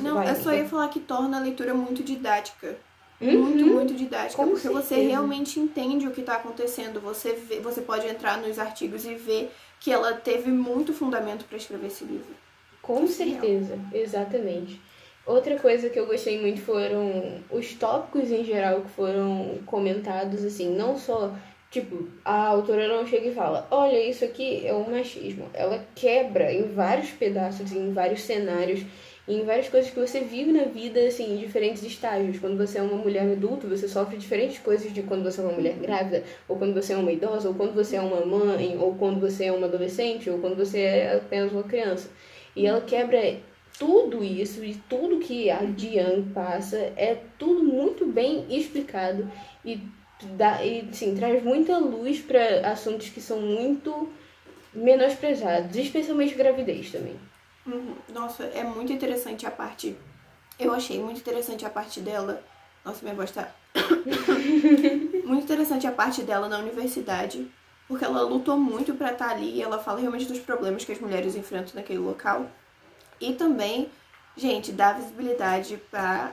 Não, 0.00 0.14
vai, 0.14 0.30
eu 0.30 0.36
só 0.36 0.52
ia 0.52 0.66
falar 0.66 0.88
que 0.88 0.98
torna 0.98 1.36
a 1.36 1.40
leitura 1.40 1.74
muito 1.74 2.02
didática. 2.02 2.76
Uhum. 3.20 3.42
Muito, 3.42 3.66
muito 3.66 3.94
didática. 3.94 4.42
Com 4.42 4.48
porque 4.48 4.62
certeza. 4.62 4.82
você 4.82 5.06
realmente 5.06 5.60
entende 5.60 6.06
o 6.06 6.10
que 6.10 6.20
está 6.20 6.36
acontecendo. 6.36 7.00
Você, 7.00 7.34
vê, 7.34 7.60
você 7.60 7.82
pode 7.82 8.06
entrar 8.06 8.38
nos 8.38 8.58
artigos 8.58 9.04
e 9.04 9.14
ver 9.14 9.52
que 9.78 9.92
ela 9.92 10.14
teve 10.14 10.50
muito 10.50 10.94
fundamento 10.94 11.44
para 11.44 11.58
escrever 11.58 11.88
esse 11.88 12.04
livro. 12.04 12.34
Com 12.90 13.06
certeza, 13.06 13.78
exatamente. 13.94 14.80
Outra 15.24 15.56
coisa 15.60 15.88
que 15.88 16.00
eu 16.00 16.06
gostei 16.06 16.40
muito 16.40 16.60
foram 16.60 17.40
os 17.48 17.72
tópicos 17.74 18.32
em 18.32 18.42
geral 18.42 18.80
que 18.80 18.90
foram 18.90 19.58
comentados, 19.64 20.44
assim, 20.44 20.74
não 20.74 20.98
só 20.98 21.32
Tipo, 21.70 22.08
a 22.24 22.48
autora 22.48 22.88
não 22.88 23.06
chega 23.06 23.28
e 23.28 23.34
fala: 23.34 23.64
Olha, 23.70 23.96
isso 24.02 24.24
aqui 24.24 24.66
é 24.66 24.74
um 24.74 24.90
machismo. 24.90 25.48
Ela 25.54 25.86
quebra 25.94 26.52
em 26.52 26.64
vários 26.64 27.10
pedaços, 27.10 27.70
em 27.70 27.92
vários 27.92 28.22
cenários, 28.22 28.84
em 29.28 29.44
várias 29.44 29.68
coisas 29.68 29.88
que 29.88 30.00
você 30.00 30.18
vive 30.18 30.50
na 30.50 30.64
vida, 30.64 30.98
assim, 31.06 31.32
em 31.32 31.36
diferentes 31.36 31.84
estágios. 31.84 32.40
Quando 32.40 32.56
você 32.56 32.78
é 32.78 32.82
uma 32.82 32.96
mulher 32.96 33.30
adulta, 33.30 33.68
você 33.68 33.86
sofre 33.86 34.16
diferentes 34.16 34.58
coisas 34.58 34.92
de 34.92 35.04
quando 35.04 35.22
você 35.22 35.40
é 35.40 35.44
uma 35.44 35.52
mulher 35.52 35.74
grávida, 35.74 36.24
ou 36.48 36.56
quando 36.56 36.74
você 36.74 36.92
é 36.92 36.96
uma 36.96 37.12
idosa, 37.12 37.48
ou 37.48 37.54
quando 37.54 37.72
você 37.72 37.94
é 37.94 38.00
uma 38.00 38.26
mãe, 38.26 38.76
ou 38.76 38.96
quando 38.96 39.20
você 39.20 39.44
é 39.44 39.52
uma 39.52 39.68
adolescente, 39.68 40.28
ou 40.28 40.40
quando 40.40 40.56
você 40.56 40.80
é 40.80 41.16
apenas 41.18 41.52
uma 41.52 41.62
criança. 41.62 42.10
E 42.54 42.66
ela 42.66 42.80
quebra 42.80 43.40
tudo 43.78 44.22
isso 44.22 44.64
e 44.64 44.74
tudo 44.88 45.20
que 45.20 45.50
a 45.50 45.64
Diane 45.64 46.30
passa 46.34 46.76
é 46.76 47.18
tudo 47.38 47.62
muito 47.64 48.04
bem 48.04 48.46
explicado 48.50 49.30
e 49.64 49.80
dá, 50.36 50.64
e 50.64 50.88
sim, 50.92 51.14
traz 51.14 51.42
muita 51.42 51.78
luz 51.78 52.20
para 52.20 52.70
assuntos 52.70 53.08
que 53.08 53.20
são 53.20 53.40
muito 53.40 54.08
menosprezados, 54.74 55.76
especialmente 55.76 56.34
gravidez 56.34 56.90
também. 56.90 57.18
Uhum. 57.66 57.94
Nossa, 58.12 58.44
é 58.44 58.62
muito 58.62 58.92
interessante 58.92 59.46
a 59.46 59.50
parte. 59.50 59.96
Eu 60.58 60.72
achei 60.72 60.98
muito 60.98 61.20
interessante 61.20 61.64
a 61.64 61.70
parte 61.70 62.00
dela. 62.00 62.42
Nossa, 62.84 63.02
minha 63.02 63.14
voz 63.14 63.30
tá. 63.30 63.50
muito 65.24 65.44
interessante 65.44 65.86
a 65.86 65.92
parte 65.92 66.22
dela 66.22 66.48
na 66.48 66.58
universidade, 66.58 67.50
porque 67.90 68.04
ela 68.04 68.22
lutou 68.22 68.56
muito 68.56 68.94
para 68.94 69.10
estar 69.10 69.26
tá 69.26 69.30
ali 69.32 69.56
e 69.56 69.60
ela 69.60 69.80
fala 69.80 69.98
realmente 69.98 70.26
dos 70.26 70.38
problemas 70.38 70.84
que 70.84 70.92
as 70.92 71.00
mulheres 71.00 71.34
enfrentam 71.34 71.72
naquele 71.74 71.98
local. 71.98 72.48
E 73.20 73.32
também, 73.32 73.90
gente, 74.36 74.70
dá 74.70 74.92
visibilidade 74.92 75.76
para 75.90 76.32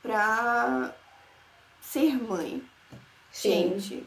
pra 0.00 0.94
ser 1.80 2.14
mãe. 2.22 2.62
Sim. 3.32 3.70
Gente, 3.70 4.06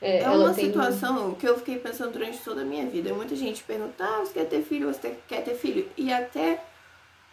é, 0.00 0.20
é 0.22 0.30
uma 0.30 0.54
situação 0.54 1.34
que 1.34 1.46
eu 1.46 1.58
fiquei 1.58 1.78
pensando 1.78 2.12
durante 2.12 2.38
toda 2.38 2.62
a 2.62 2.64
minha 2.64 2.86
vida. 2.86 3.12
Muita 3.12 3.36
gente 3.36 3.62
pergunta, 3.62 4.02
ah, 4.02 4.20
você 4.20 4.32
quer 4.32 4.46
ter 4.46 4.62
filho, 4.62 4.86
você 4.86 5.14
quer 5.28 5.44
ter 5.44 5.56
filho? 5.56 5.90
E 5.94 6.10
até 6.10 6.64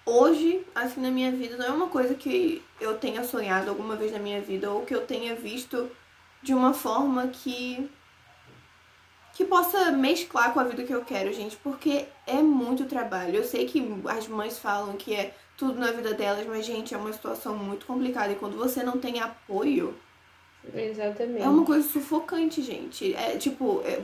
hoje, 0.06 0.68
assim, 0.76 1.00
na 1.00 1.12
minha 1.12 1.32
vida, 1.32 1.56
não 1.56 1.66
é 1.66 1.70
uma 1.70 1.88
coisa 1.88 2.14
que 2.14 2.62
eu 2.82 2.98
tenha 2.98 3.24
sonhado 3.24 3.70
alguma 3.70 3.96
vez 3.96 4.12
na 4.12 4.20
minha 4.20 4.42
vida 4.42 4.70
ou 4.70 4.86
que 4.86 4.94
eu 4.94 5.08
tenha 5.08 5.34
visto 5.34 5.90
de 6.44 6.54
uma 6.54 6.74
forma 6.74 7.28
que 7.28 7.90
que 9.36 9.46
possa 9.46 9.92
mesclar 9.92 10.52
com 10.54 10.60
a 10.60 10.64
vida 10.64 10.84
que 10.84 10.94
eu 10.94 11.06
quero, 11.06 11.32
gente, 11.32 11.56
porque 11.58 12.06
é 12.26 12.42
muito 12.42 12.86
trabalho. 12.86 13.36
Eu 13.36 13.44
sei 13.44 13.66
que 13.66 13.86
as 14.08 14.28
mães 14.28 14.58
falam 14.58 14.96
que 14.96 15.14
é 15.14 15.36
tudo 15.56 15.80
na 15.80 15.92
vida 15.92 16.14
delas, 16.14 16.48
mas 16.48 16.66
gente, 16.66 16.96
é 16.96 16.98
uma 16.98 17.14
situação 17.14 17.56
muito 17.56 17.86
complicada 17.86 18.32
e 18.32 18.36
quando 18.36 18.58
você 18.58 18.82
não 18.82 18.98
tem 18.98 19.20
apoio, 19.20 19.96
Exatamente. 20.74 21.44
É 21.44 21.48
uma 21.48 21.66
coisa 21.66 21.88
sufocante, 21.88 22.62
gente. 22.62 23.14
É 23.14 23.38
tipo, 23.38 23.82
é, 23.86 24.02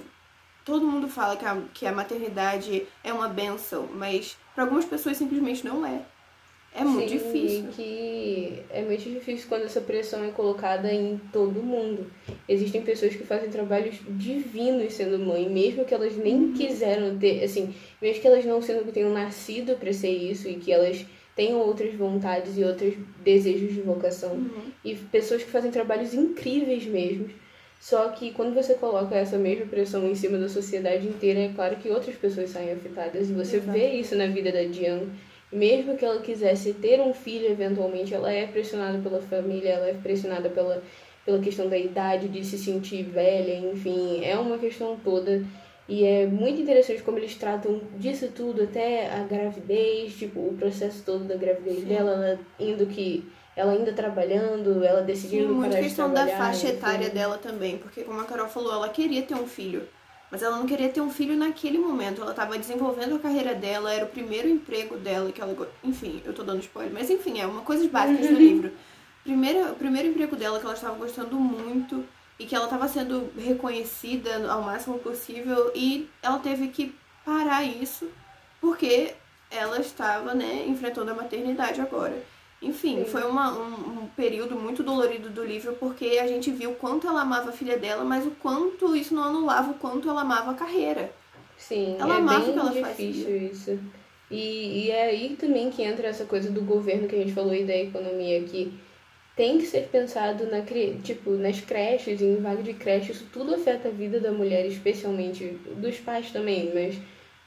todo 0.64 0.86
mundo 0.86 1.08
fala 1.08 1.36
que 1.36 1.46
a, 1.46 1.58
que 1.74 1.86
a 1.86 1.92
maternidade 1.92 2.86
é 3.04 3.14
uma 3.14 3.28
benção, 3.28 3.90
mas 3.94 4.38
para 4.54 4.66
algumas 4.66 4.86
pessoas 4.86 5.18
simplesmente 5.18 5.66
não 5.66 5.86
é. 5.86 6.02
É 6.74 6.86
muito 6.86 7.10
Sim, 7.10 7.18
difícil. 7.18 7.66
que 7.76 8.60
é 8.70 8.82
muito 8.82 9.04
difícil 9.10 9.46
quando 9.50 9.64
essa 9.64 9.82
pressão 9.82 10.24
é 10.24 10.32
colocada 10.32 10.92
em 10.92 11.20
todo 11.32 11.62
mundo. 11.62 12.10
Existem 12.48 12.82
pessoas 12.82 13.14
que 13.14 13.26
fazem 13.26 13.50
trabalhos 13.50 14.00
divinos 14.08 14.94
sendo 14.94 15.20
mãe, 15.20 15.50
mesmo 15.50 15.84
que 15.84 15.94
elas 15.94 16.16
nem 16.16 16.36
uhum. 16.36 16.54
quiseram 16.54 17.18
ter, 17.18 17.44
assim, 17.44 17.74
mesmo 18.02 18.22
que 18.22 18.28
elas 18.28 18.46
não 18.46 18.62
sendo 18.62 18.86
que 18.86 18.92
tenham 18.94 19.12
nascido 19.12 19.78
para 19.78 19.92
ser 19.92 20.12
isso 20.12 20.48
e 20.48 20.56
que 20.56 20.72
elas 20.72 21.06
tenham 21.36 21.60
outras 21.60 21.94
vontades 21.94 22.58
e 22.58 22.64
outros 22.64 22.94
desejos 23.22 23.74
de 23.74 23.82
vocação. 23.82 24.32
Uhum. 24.32 24.72
E 24.84 24.96
pessoas 24.96 25.44
que 25.44 25.50
fazem 25.50 25.72
trabalhos 25.72 26.14
incríveis 26.14 26.86
mesmo. 26.86 27.30
Só 27.82 28.10
que 28.10 28.32
quando 28.32 28.54
você 28.54 28.76
coloca 28.76 29.16
essa 29.16 29.38
mesma 29.38 29.66
pressão 29.66 30.08
em 30.08 30.16
cima 30.16 30.38
da 30.38 30.48
sociedade 30.48 31.08
inteira, 31.08 31.40
é 31.40 31.52
claro 31.54 31.78
que 31.78 31.90
outras 31.90 32.16
pessoas 32.16 32.52
saem 32.52 32.72
afetadas. 32.72 33.30
E 33.30 33.34
você 33.34 33.58
Exato. 33.58 33.72
vê 33.78 33.92
isso 33.94 34.16
na 34.16 34.28
vida 34.28 34.52
da 34.52 34.64
Diane. 34.64 35.10
Mesmo 35.52 35.98
que 35.98 36.06
ela 36.06 36.22
quisesse 36.22 36.74
ter 36.74 37.02
um 37.02 37.14
filho 37.14 37.52
eventualmente, 37.52 38.14
ela 38.14 38.32
é 38.32 38.48
pressionada 38.48 38.98
pela 39.00 39.22
família, 39.22 39.72
ela 39.72 39.90
é 39.90 39.94
pressionada 39.94 40.50
pela, 40.50 40.82
pela 41.26 41.40
questão 41.40 41.68
da 41.68 41.78
idade, 41.78 42.30
de 42.30 42.44
se 42.44 42.58
sentir 42.58 43.04
velha, 43.04 43.58
enfim, 43.58 44.24
é 44.24 44.38
uma 44.38 44.58
questão 44.58 44.98
toda 45.04 45.44
e 45.92 46.06
é 46.06 46.26
muito 46.26 46.62
interessante 46.62 47.04
como 47.04 47.18
eles 47.18 47.36
tratam 47.36 47.82
disso 47.98 48.30
tudo, 48.34 48.64
até 48.64 49.12
a 49.12 49.24
gravidez, 49.24 50.16
tipo, 50.16 50.40
o 50.40 50.56
processo 50.58 51.04
todo 51.06 51.26
da 51.26 51.36
gravidez 51.36 51.80
Sim. 51.80 51.86
dela, 51.86 52.12
ela 52.12 52.40
indo 52.58 52.86
que. 52.86 53.30
Ela 53.54 53.74
ainda 53.74 53.92
trabalhando, 53.92 54.82
ela 54.82 55.02
decidindo 55.02 55.50
Sim, 55.50 55.54
muito 55.54 55.76
questão 55.76 56.14
da 56.14 56.26
faixa 56.26 56.70
etária 56.70 57.10
dela 57.10 57.38
também, 57.38 57.78
porque 57.78 58.02
como 58.02 58.22
a 58.22 58.24
Carol 58.24 58.48
falou, 58.48 58.72
ela 58.72 58.88
queria 58.88 59.22
ter 59.24 59.34
um 59.36 59.46
filho. 59.46 59.84
Mas 60.32 60.42
ela 60.42 60.58
não 60.58 60.66
queria 60.66 60.88
ter 60.88 61.02
um 61.02 61.12
filho 61.12 61.36
naquele 61.36 61.78
momento. 61.78 62.22
Ela 62.22 62.32
estava 62.32 62.58
desenvolvendo 62.58 63.16
a 63.16 63.20
carreira 63.20 63.54
dela, 63.54 63.94
era 63.94 64.06
o 64.06 64.10
primeiro 64.10 64.48
emprego 64.48 64.98
dela 64.98 65.32
que 65.32 65.42
ela. 65.42 65.56
Enfim, 65.84 66.22
eu 66.26 66.34
tô 66.34 66.42
dando 66.42 66.62
spoiler, 66.62 66.94
mas 66.94 67.10
enfim, 67.10 67.40
é 67.40 67.46
uma 67.46 67.62
coisa 67.62 67.88
básica 67.90 68.26
do 68.28 68.40
livro. 68.40 68.72
Primeiro, 69.24 69.72
o 69.72 69.76
primeiro 69.76 70.08
emprego 70.08 70.36
dela 70.36 70.58
que 70.58 70.66
ela 70.66 70.74
estava 70.74 70.96
gostando 70.96 71.36
muito 71.36 72.06
e 72.40 72.46
que 72.46 72.56
ela 72.56 72.66
estava 72.66 72.88
sendo 72.88 73.30
reconhecida 73.38 74.50
ao 74.52 74.64
máximo 74.64 74.98
possível 75.00 75.72
e 75.76 76.10
ela 76.24 76.40
teve 76.40 76.70
que 76.70 76.96
parar 77.24 77.64
isso 77.64 78.10
porque 78.60 79.14
ela 79.52 79.80
estava, 79.80 80.34
né, 80.34 80.66
enfrentando 80.66 81.12
a 81.12 81.14
maternidade 81.14 81.82
agora. 81.82 82.24
Enfim, 82.62 82.98
Sim. 82.98 83.06
foi 83.06 83.24
uma, 83.24 83.52
um, 83.52 84.04
um, 84.04 84.08
período 84.16 84.56
muito 84.56 84.84
dolorido 84.84 85.30
do 85.32 85.44
livro 85.44 85.74
porque 85.80 86.20
a 86.22 86.28
gente 86.28 86.52
viu 86.52 86.72
o 86.72 86.76
quanto 86.76 87.08
ela 87.08 87.22
amava 87.22 87.50
a 87.50 87.54
filha 87.54 87.78
dela, 87.78 88.04
mas 88.04 88.26
o 88.26 88.32
quanto 88.32 88.96
isso 88.96 89.16
não 89.16 89.24
anulava 89.24 89.72
o 89.72 89.76
quanto 89.76 90.08
ela 90.08 90.22
amava 90.22 90.52
a 90.52 90.56
carreira. 90.56 91.12
Sim, 91.58 91.96
ela 92.00 92.16
é 92.16 92.18
amava 92.18 92.40
bem 92.40 92.50
o 92.50 92.54
que 92.54 92.60
ela 92.60 92.72
difícil 92.72 93.24
fazia. 93.24 93.38
isso. 93.38 93.80
E, 94.30 94.86
e 94.86 94.92
é 94.92 95.06
aí 95.06 95.36
também 95.38 95.72
que 95.72 95.82
entra 95.82 96.08
essa 96.08 96.26
coisa 96.26 96.52
do 96.52 96.62
governo 96.62 97.08
que 97.08 97.16
a 97.16 97.20
gente 97.20 97.34
falou 97.34 97.54
e 97.54 97.66
da 97.66 97.76
economia, 97.76 98.44
que 98.44 98.72
tem 99.36 99.58
que 99.58 99.66
ser 99.66 99.88
pensado 99.88 100.46
na 100.46 100.62
tipo 101.04 101.32
nas 101.32 101.60
creches, 101.62 102.22
em 102.22 102.36
vaga 102.38 102.62
de 102.62 102.74
creche, 102.74 103.12
isso 103.12 103.28
tudo 103.34 103.56
afeta 103.56 103.88
a 103.88 103.92
vida 103.92 104.20
da 104.20 104.32
mulher, 104.32 104.66
especialmente 104.68 105.58
dos 105.78 105.98
pais 105.98 106.32
também, 106.32 106.72
mas 106.74 106.96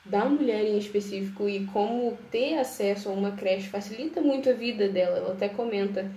da 0.05 0.25
mulher 0.25 0.65
em 0.65 0.79
específico 0.79 1.49
e 1.49 1.65
como 1.67 2.17
ter 2.31 2.59
acesso 2.59 3.09
a 3.09 3.13
uma 3.13 3.33
creche 3.33 3.69
facilita 3.69 4.21
muito 4.21 4.51
a 4.51 4.53
vida 4.53 4.89
dela. 4.89 5.19
Ela 5.19 5.33
até 5.33 5.49
comenta 5.49 6.11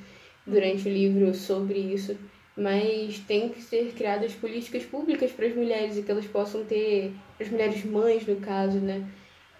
durante 0.46 0.88
o 0.88 0.92
livro 0.92 1.34
sobre 1.34 1.80
isso, 1.80 2.18
mas 2.56 3.20
tem 3.20 3.50
que 3.50 3.62
ser 3.62 3.94
criadas 3.94 4.34
políticas 4.34 4.84
públicas 4.84 5.32
para 5.32 5.46
as 5.46 5.56
mulheres 5.56 5.98
e 5.98 6.04
que 6.04 6.12
elas 6.12 6.26
possam 6.26 6.66
ter, 6.66 7.14
as 7.40 7.50
mulheres 7.50 7.84
mães 7.86 8.26
no 8.26 8.38
caso, 8.38 8.78
né? 8.80 9.08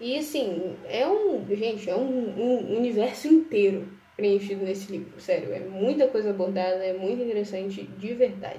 E 0.00 0.16
assim, 0.16 0.76
é 0.88 1.06
um, 1.06 1.44
gente, 1.48 1.88
é 1.88 1.96
um, 1.96 2.40
um 2.40 2.76
universo 2.76 3.28
inteiro 3.28 3.88
preenchido 4.16 4.64
nesse 4.64 4.90
livro. 4.90 5.20
Sério, 5.20 5.52
é 5.52 5.60
muita 5.60 6.06
coisa 6.08 6.30
abordada, 6.30 6.84
é 6.84 6.92
muito 6.92 7.22
interessante 7.22 7.82
de 7.82 8.14
verdade. 8.14 8.58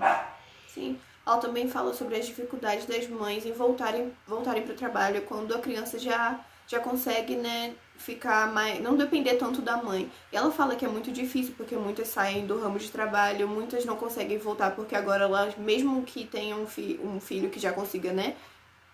Sim. 0.67 0.97
Ela 1.29 1.37
também 1.37 1.69
fala 1.69 1.93
sobre 1.93 2.15
as 2.15 2.25
dificuldades 2.25 2.87
das 2.87 3.07
mães 3.07 3.45
em 3.45 3.51
voltarem, 3.51 4.11
voltarem 4.25 4.63
para 4.63 4.73
o 4.73 4.77
trabalho 4.77 5.21
quando 5.21 5.53
a 5.53 5.59
criança 5.59 5.99
já 5.99 6.43
já 6.67 6.79
consegue, 6.79 7.35
né, 7.35 7.73
ficar 7.97 8.51
mais. 8.53 8.79
não 8.79 8.95
depender 8.95 9.35
tanto 9.35 9.59
da 9.59 9.77
mãe. 9.77 10.09
E 10.31 10.37
ela 10.37 10.51
fala 10.51 10.75
que 10.75 10.85
é 10.85 10.87
muito 10.87 11.11
difícil 11.11 11.53
porque 11.57 11.75
muitas 11.75 12.09
saem 12.09 12.45
do 12.45 12.59
ramo 12.59 12.77
de 12.77 12.91
trabalho, 12.91 13.47
muitas 13.47 13.85
não 13.85 13.95
conseguem 13.95 14.37
voltar 14.37 14.75
porque 14.75 14.95
agora 14.95 15.23
elas, 15.23 15.55
mesmo 15.57 16.03
que 16.03 16.25
tenham 16.25 16.61
um, 16.61 16.67
fi, 16.67 16.99
um 17.03 17.19
filho 17.19 17.49
que 17.49 17.59
já 17.59 17.71
consiga, 17.73 18.11
né, 18.11 18.35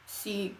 se. 0.05 0.55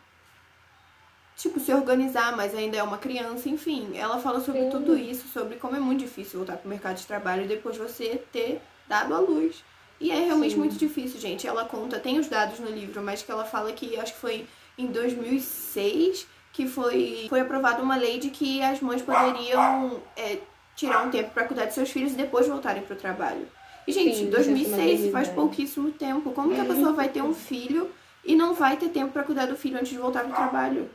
Tipo, 1.38 1.60
se 1.60 1.74
organizar, 1.74 2.36
mas 2.36 2.56
ainda 2.56 2.78
é 2.78 2.84
uma 2.84 2.98
criança, 2.98 3.50
enfim. 3.50 3.98
Ela 3.98 4.20
fala 4.20 4.40
sobre 4.40 4.64
Sim. 4.64 4.70
tudo 4.70 4.98
isso, 4.98 5.28
sobre 5.28 5.58
como 5.58 5.76
é 5.76 5.80
muito 5.80 6.00
difícil 6.00 6.40
voltar 6.40 6.58
pro 6.58 6.70
mercado 6.70 6.96
de 6.98 7.06
trabalho 7.06 7.48
depois 7.48 7.76
você 7.78 8.24
ter 8.32 8.62
dado 8.88 9.14
à 9.14 9.20
luz. 9.20 9.62
E 10.00 10.12
é 10.12 10.26
realmente 10.26 10.54
Sim. 10.54 10.60
muito 10.60 10.76
difícil, 10.76 11.20
gente. 11.20 11.48
Ela 11.48 11.66
conta, 11.66 12.00
tem 12.00 12.20
os 12.20 12.28
dados 12.28 12.60
no 12.60 12.70
livro, 12.70 13.02
mas 13.02 13.22
que 13.22 13.32
ela 13.32 13.46
fala 13.46 13.72
que 13.72 13.98
acho 13.98 14.14
que 14.14 14.20
foi 14.20 14.46
em 14.78 14.88
2006 14.88 16.28
que 16.56 16.66
foi, 16.66 17.26
foi 17.28 17.42
aprovada 17.42 17.84
uma 17.84 17.98
lei 17.98 18.18
de 18.18 18.30
que 18.30 18.64
as 18.64 18.80
mães 18.80 19.02
poderiam 19.02 20.02
é, 20.16 20.40
tirar 20.74 21.06
um 21.06 21.10
tempo 21.10 21.32
para 21.32 21.44
cuidar 21.44 21.66
de 21.66 21.74
seus 21.74 21.92
filhos 21.92 22.14
e 22.14 22.16
depois 22.16 22.48
voltarem 22.48 22.82
para 22.82 22.94
o 22.94 22.98
trabalho. 22.98 23.46
E, 23.86 23.92
gente, 23.92 24.16
Sim, 24.16 24.30
2006 24.30 25.08
é 25.08 25.12
faz 25.12 25.28
pouquíssimo 25.28 25.92
tempo. 25.92 26.32
Como 26.32 26.56
que 26.56 26.62
a 26.62 26.66
pessoa 26.66 26.94
vai 26.94 27.10
ter 27.10 27.22
um 27.22 27.34
filho 27.34 27.92
e 28.24 28.36
não 28.38 28.54
vai 28.54 28.78
ter 28.78 28.88
tempo 28.88 29.12
para 29.12 29.24
cuidar 29.24 29.48
do 29.48 29.58
filho 29.58 29.78
antes 29.78 29.90
de 29.90 29.98
voltar 29.98 30.24
para 30.24 30.32
o 30.32 30.36
trabalho? 30.36 30.90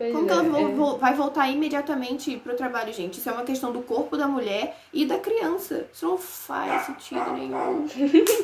Pois 0.00 0.12
Como 0.14 0.24
é, 0.24 0.28
que 0.28 0.32
ela 0.32 0.94
é. 0.94 0.98
vai 0.98 1.12
voltar 1.12 1.50
imediatamente 1.50 2.38
pro 2.38 2.56
trabalho, 2.56 2.90
gente? 2.90 3.18
Isso 3.18 3.28
é 3.28 3.32
uma 3.32 3.44
questão 3.44 3.70
do 3.70 3.82
corpo 3.82 4.16
da 4.16 4.26
mulher 4.26 4.74
e 4.94 5.04
da 5.04 5.18
criança. 5.18 5.84
Isso 5.92 6.06
não 6.06 6.16
faz 6.16 6.86
sentido 6.86 7.30
nenhum. 7.34 7.86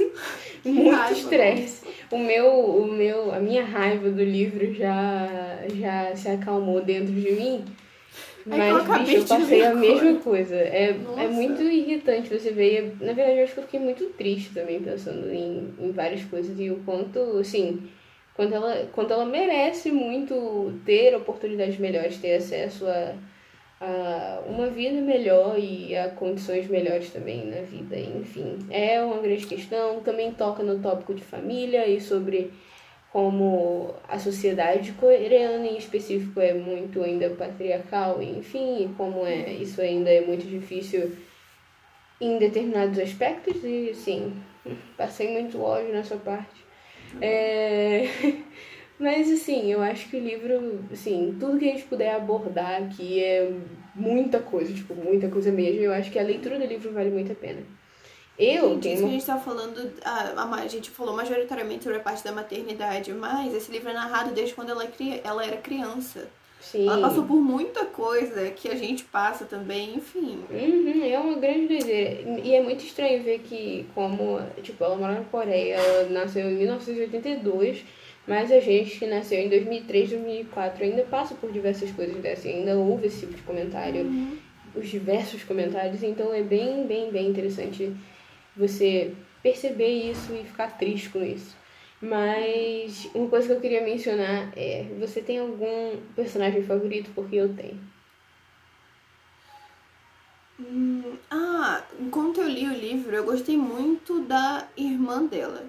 Muito 0.63 1.13
estresse. 1.15 1.87
O 2.11 2.19
meu, 2.19 2.47
o 2.47 2.87
meu, 2.87 3.35
a 3.35 3.41
minha 3.41 3.65
raiva 3.65 4.11
do 4.11 4.23
livro 4.23 4.75
já, 4.75 5.29
já 5.75 6.15
se 6.15 6.29
acalmou 6.29 6.83
dentro 6.83 7.15
de 7.15 7.33
mim. 7.33 7.65
Mas, 8.45 8.87
eu 8.87 8.99
bicho, 8.99 9.17
eu 9.17 9.25
passei 9.25 9.65
a 9.65 9.75
mesma 9.75 10.21
coisa. 10.21 10.57
É, 10.57 10.95
é 11.17 11.29
muito 11.29 11.63
irritante 11.63 12.29
você 12.29 12.51
ver. 12.51 12.97
Na 13.01 13.15
verdade, 13.15 13.39
eu 13.39 13.45
acho 13.45 13.55
que 13.55 13.61
eu 13.61 13.65
fiquei 13.65 13.81
muito 13.81 14.05
triste 14.11 14.53
também 14.53 14.79
pensando 14.83 15.33
em, 15.33 15.73
em 15.81 15.91
várias 15.91 16.23
coisas 16.25 16.61
e 16.61 16.71
o 16.71 16.83
quanto, 16.85 17.19
assim 17.39 17.89
quando 18.37 18.53
ela, 18.53 18.87
quando 18.93 19.13
ela 19.13 19.25
merece 19.25 19.91
muito 19.91 20.79
ter 20.85 21.17
oportunidades 21.17 21.79
melhores, 21.79 22.19
ter 22.19 22.35
acesso 22.35 22.87
a, 22.87 23.15
a 23.81 24.43
uma 24.47 24.67
vida 24.67 25.01
melhor 25.01 25.59
e 25.59 25.97
a 25.97 26.11
condições 26.11 26.69
melhores 26.69 27.11
também 27.11 27.47
na 27.47 27.63
vida, 27.63 27.99
enfim. 27.99 28.59
É 28.71 29.03
uma 29.03 29.23
grande 29.23 29.47
questão, 29.47 30.01
também 30.01 30.33
toca 30.33 30.63
no 30.63 30.79
tópico 30.81 31.15
de 31.15 31.25
família 31.25 31.89
e 31.89 31.99
sobre 31.99 32.53
como 33.11 33.95
a 34.07 34.19
sociedade 34.19 34.93
coreana 34.93 35.67
em 35.67 35.79
específico 35.79 36.39
é 36.39 36.53
muito 36.53 37.03
ainda 37.03 37.31
patriarcal, 37.31 38.23
enfim, 38.23 38.85
e 38.85 38.89
como 38.99 39.25
é, 39.25 39.51
isso 39.53 39.81
ainda 39.81 40.11
é 40.11 40.21
muito 40.21 40.47
difícil 40.47 41.17
em 42.21 42.37
determinados 42.37 42.99
aspectos 42.99 43.65
e 43.65 43.95
sim, 43.95 44.35
passei 44.99 45.33
muito 45.33 45.63
ódio 45.63 45.95
nessa 45.95 46.17
parte. 46.17 46.66
É... 47.21 48.09
Mas, 48.99 49.31
assim, 49.31 49.71
eu 49.71 49.83
acho 49.83 50.09
que 50.09 50.17
o 50.17 50.21
livro, 50.21 50.81
assim, 50.91 51.37
tudo 51.39 51.59
que 51.59 51.69
a 51.69 51.73
gente 51.73 51.85
puder 51.85 52.15
abordar 52.15 52.83
aqui 52.83 53.23
é 53.23 53.53
muita 53.95 54.39
coisa, 54.39 54.73
tipo, 54.73 54.95
muita 54.95 55.29
coisa 55.29 55.53
mesmo. 55.53 55.83
Eu 55.83 55.93
acho 55.93 56.11
que 56.11 56.19
a 56.19 56.23
leitura 56.23 56.59
do 56.59 56.65
livro 56.65 56.93
vale 56.93 57.11
muito 57.11 57.31
a 57.31 57.35
pena. 57.35 57.61
Eu 58.39 58.75
Sim, 58.75 58.81
tenho... 58.81 58.99
que 58.99 59.05
a 59.05 59.09
gente 59.09 59.27
tá 59.27 59.39
falando, 59.39 59.93
a, 60.05 60.63
a, 60.63 60.69
gente 60.69 60.91
falou 60.91 61.17
majoritariamente 61.17 61.85
sobre 61.85 61.99
a 61.99 62.03
parte 62.03 62.23
da 62.23 62.33
maternidade, 62.33 63.13
mas 63.13 63.55
esse 63.55 63.73
livro 63.73 63.89
é 63.89 63.95
narrado 63.95 64.33
desde 64.33 64.55
quando 64.55 64.71
ela, 64.71 64.85
é 64.85 65.21
ela 65.25 65.45
era 65.45 65.57
criança. 65.57 66.29
Sim. 66.71 66.89
Ela 66.89 67.01
passou 67.01 67.25
por 67.25 67.37
muita 67.37 67.85
coisa 67.85 68.51
que 68.51 68.69
a 68.69 68.75
gente 68.75 69.05
passa 69.05 69.45
também, 69.45 69.95
enfim. 69.95 70.41
Uhum, 70.51 71.05
é 71.05 71.17
uma 71.19 71.39
grande 71.39 71.69
doideira. 71.69 72.41
E 72.43 72.55
é 72.55 72.61
muito 72.61 72.85
estranho 72.85 73.23
ver 73.23 73.39
que, 73.39 73.87
como, 73.95 74.41
tipo, 74.63 74.83
ela 74.83 74.97
mora 74.97 75.15
na 75.15 75.25
Coreia, 75.25 75.75
ela 75.77 76.09
nasceu 76.09 76.51
em 76.51 76.55
1982, 76.57 77.85
mas 78.27 78.51
a 78.51 78.59
gente 78.59 78.99
que 78.99 79.07
nasceu 79.07 79.39
em 79.39 79.49
2003, 79.49 80.11
2004 80.11 80.83
ainda 80.83 81.03
passa 81.05 81.37
por 81.37 81.53
diversas 81.53 81.93
coisas 81.93 82.17
dessas, 82.17 82.47
ainda 82.47 82.77
ouve 82.77 83.07
esse 83.07 83.21
tipo 83.21 83.35
de 83.35 83.43
comentário, 83.43 84.03
uhum. 84.03 84.37
os 84.75 84.89
diversos 84.89 85.45
comentários, 85.45 86.03
então 86.03 86.35
é 86.35 86.43
bem, 86.43 86.85
bem, 86.85 87.13
bem 87.13 87.29
interessante 87.29 87.95
você 88.57 89.13
perceber 89.41 90.11
isso 90.11 90.35
e 90.35 90.45
ficar 90.45 90.77
triste 90.77 91.11
com 91.11 91.23
isso. 91.23 91.57
Mas 92.01 93.09
uma 93.15 93.29
coisa 93.29 93.47
que 93.47 93.53
eu 93.55 93.61
queria 93.61 93.83
mencionar 93.83 94.53
é: 94.57 94.87
você 94.99 95.21
tem 95.21 95.39
algum 95.39 95.97
personagem 96.15 96.63
favorito? 96.63 97.11
Porque 97.15 97.37
eu 97.37 97.55
tenho. 97.55 97.81
Hum, 100.59 101.17
ah, 101.31 101.83
enquanto 101.99 102.41
eu 102.41 102.49
li 102.49 102.67
o 102.67 102.73
livro, 102.73 103.15
eu 103.15 103.25
gostei 103.25 103.57
muito 103.57 104.21
da 104.21 104.67
irmã 104.77 105.25
dela. 105.25 105.65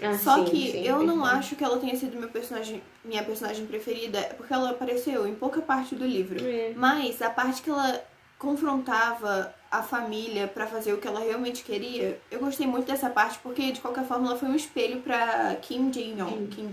Ah, 0.00 0.16
Só 0.16 0.36
sim, 0.36 0.44
que 0.44 0.70
sim, 0.72 0.86
eu 0.86 1.02
não 1.02 1.24
acho 1.24 1.54
que 1.54 1.62
ela 1.62 1.78
tenha 1.78 1.96
sido 1.96 2.18
meu 2.18 2.28
personagem, 2.28 2.82
minha 3.04 3.22
personagem 3.22 3.66
preferida, 3.66 4.20
porque 4.36 4.52
ela 4.52 4.70
apareceu 4.70 5.26
em 5.26 5.34
pouca 5.34 5.60
parte 5.60 5.94
do 5.94 6.06
livro. 6.06 6.42
É. 6.44 6.72
Mas 6.74 7.20
a 7.20 7.28
parte 7.28 7.62
que 7.62 7.68
ela 7.70 8.02
confrontava 8.42 9.54
a 9.70 9.84
família 9.84 10.48
para 10.48 10.66
fazer 10.66 10.92
o 10.92 10.98
que 10.98 11.06
ela 11.06 11.20
realmente 11.20 11.62
queria, 11.62 12.20
eu 12.28 12.40
gostei 12.40 12.66
muito 12.66 12.86
dessa 12.86 13.08
parte 13.08 13.38
porque 13.38 13.70
de 13.70 13.80
qualquer 13.80 14.04
forma 14.04 14.26
ela 14.26 14.36
foi 14.36 14.48
um 14.48 14.56
espelho 14.56 15.00
para 15.00 15.54
Kim 15.62 15.92
Jin-young, 15.92 16.48
Kim. 16.48 16.68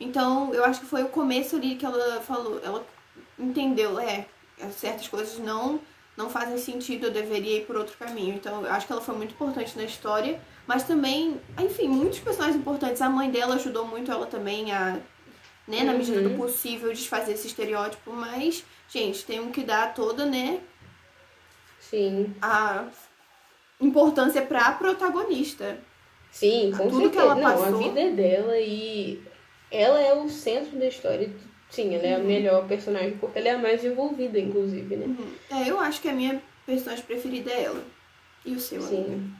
Então, 0.00 0.54
eu 0.54 0.64
acho 0.64 0.80
que 0.80 0.86
foi 0.86 1.02
o 1.02 1.08
começo 1.08 1.54
ali 1.56 1.76
que 1.76 1.84
ela 1.84 2.18
falou, 2.22 2.58
ela 2.64 2.84
entendeu, 3.38 4.00
é, 4.00 4.26
certas 4.72 5.06
coisas 5.06 5.38
não 5.38 5.78
não 6.16 6.30
fazem 6.30 6.56
sentido, 6.58 7.06
eu 7.06 7.10
deveria 7.10 7.58
ir 7.58 7.66
por 7.66 7.76
outro 7.76 7.96
caminho. 7.98 8.36
Então, 8.36 8.64
eu 8.64 8.72
acho 8.72 8.86
que 8.86 8.92
ela 8.92 9.02
foi 9.02 9.16
muito 9.16 9.34
importante 9.34 9.76
na 9.76 9.82
história, 9.82 10.40
mas 10.64 10.84
também, 10.84 11.40
enfim, 11.58 11.88
muitos 11.88 12.20
personagens 12.20 12.56
importantes. 12.56 13.02
A 13.02 13.10
mãe 13.10 13.28
dela 13.32 13.56
ajudou 13.56 13.84
muito 13.84 14.12
ela 14.12 14.24
também 14.24 14.70
a, 14.70 14.96
né, 15.66 15.82
na 15.82 15.92
medida 15.92 16.22
do 16.22 16.30
uhum. 16.30 16.36
possível, 16.36 16.92
desfazer 16.92 17.32
esse 17.32 17.48
estereótipo, 17.48 18.12
mas 18.12 18.64
gente, 18.94 19.24
temos 19.24 19.52
que 19.52 19.64
dar 19.64 19.92
toda, 19.92 20.24
né? 20.24 20.60
Sim. 21.80 22.32
A 22.40 22.86
importância 23.80 24.42
pra 24.42 24.72
protagonista. 24.72 25.78
Sim, 26.30 26.72
com 26.76 26.88
Tudo 26.88 27.02
certeza. 27.02 27.10
que 27.10 27.18
ela 27.18 27.36
passou. 27.36 27.70
Não, 27.70 27.80
a 27.80 27.82
vida 27.82 28.00
é 28.00 28.10
dela 28.10 28.58
e 28.58 29.22
ela 29.70 30.00
é 30.00 30.14
o 30.14 30.28
centro 30.28 30.78
da 30.78 30.86
história. 30.86 31.30
Sim, 31.70 31.94
ela 31.94 32.06
é 32.06 32.14
a 32.14 32.18
uhum. 32.18 32.24
melhor 32.24 32.68
personagem, 32.68 33.16
porque 33.18 33.38
ela 33.38 33.48
é 33.48 33.52
a 33.52 33.58
mais 33.58 33.84
envolvida, 33.84 34.38
inclusive, 34.38 34.96
né? 34.96 35.06
Uhum. 35.06 35.32
É, 35.50 35.68
eu 35.68 35.78
acho 35.80 36.00
que 36.00 36.08
a 36.08 36.12
minha 36.12 36.40
personagem 36.64 37.04
preferida 37.04 37.50
é 37.50 37.64
ela. 37.64 37.82
E 38.44 38.54
o 38.54 38.60
seu, 38.60 38.80
Sim. 38.80 39.32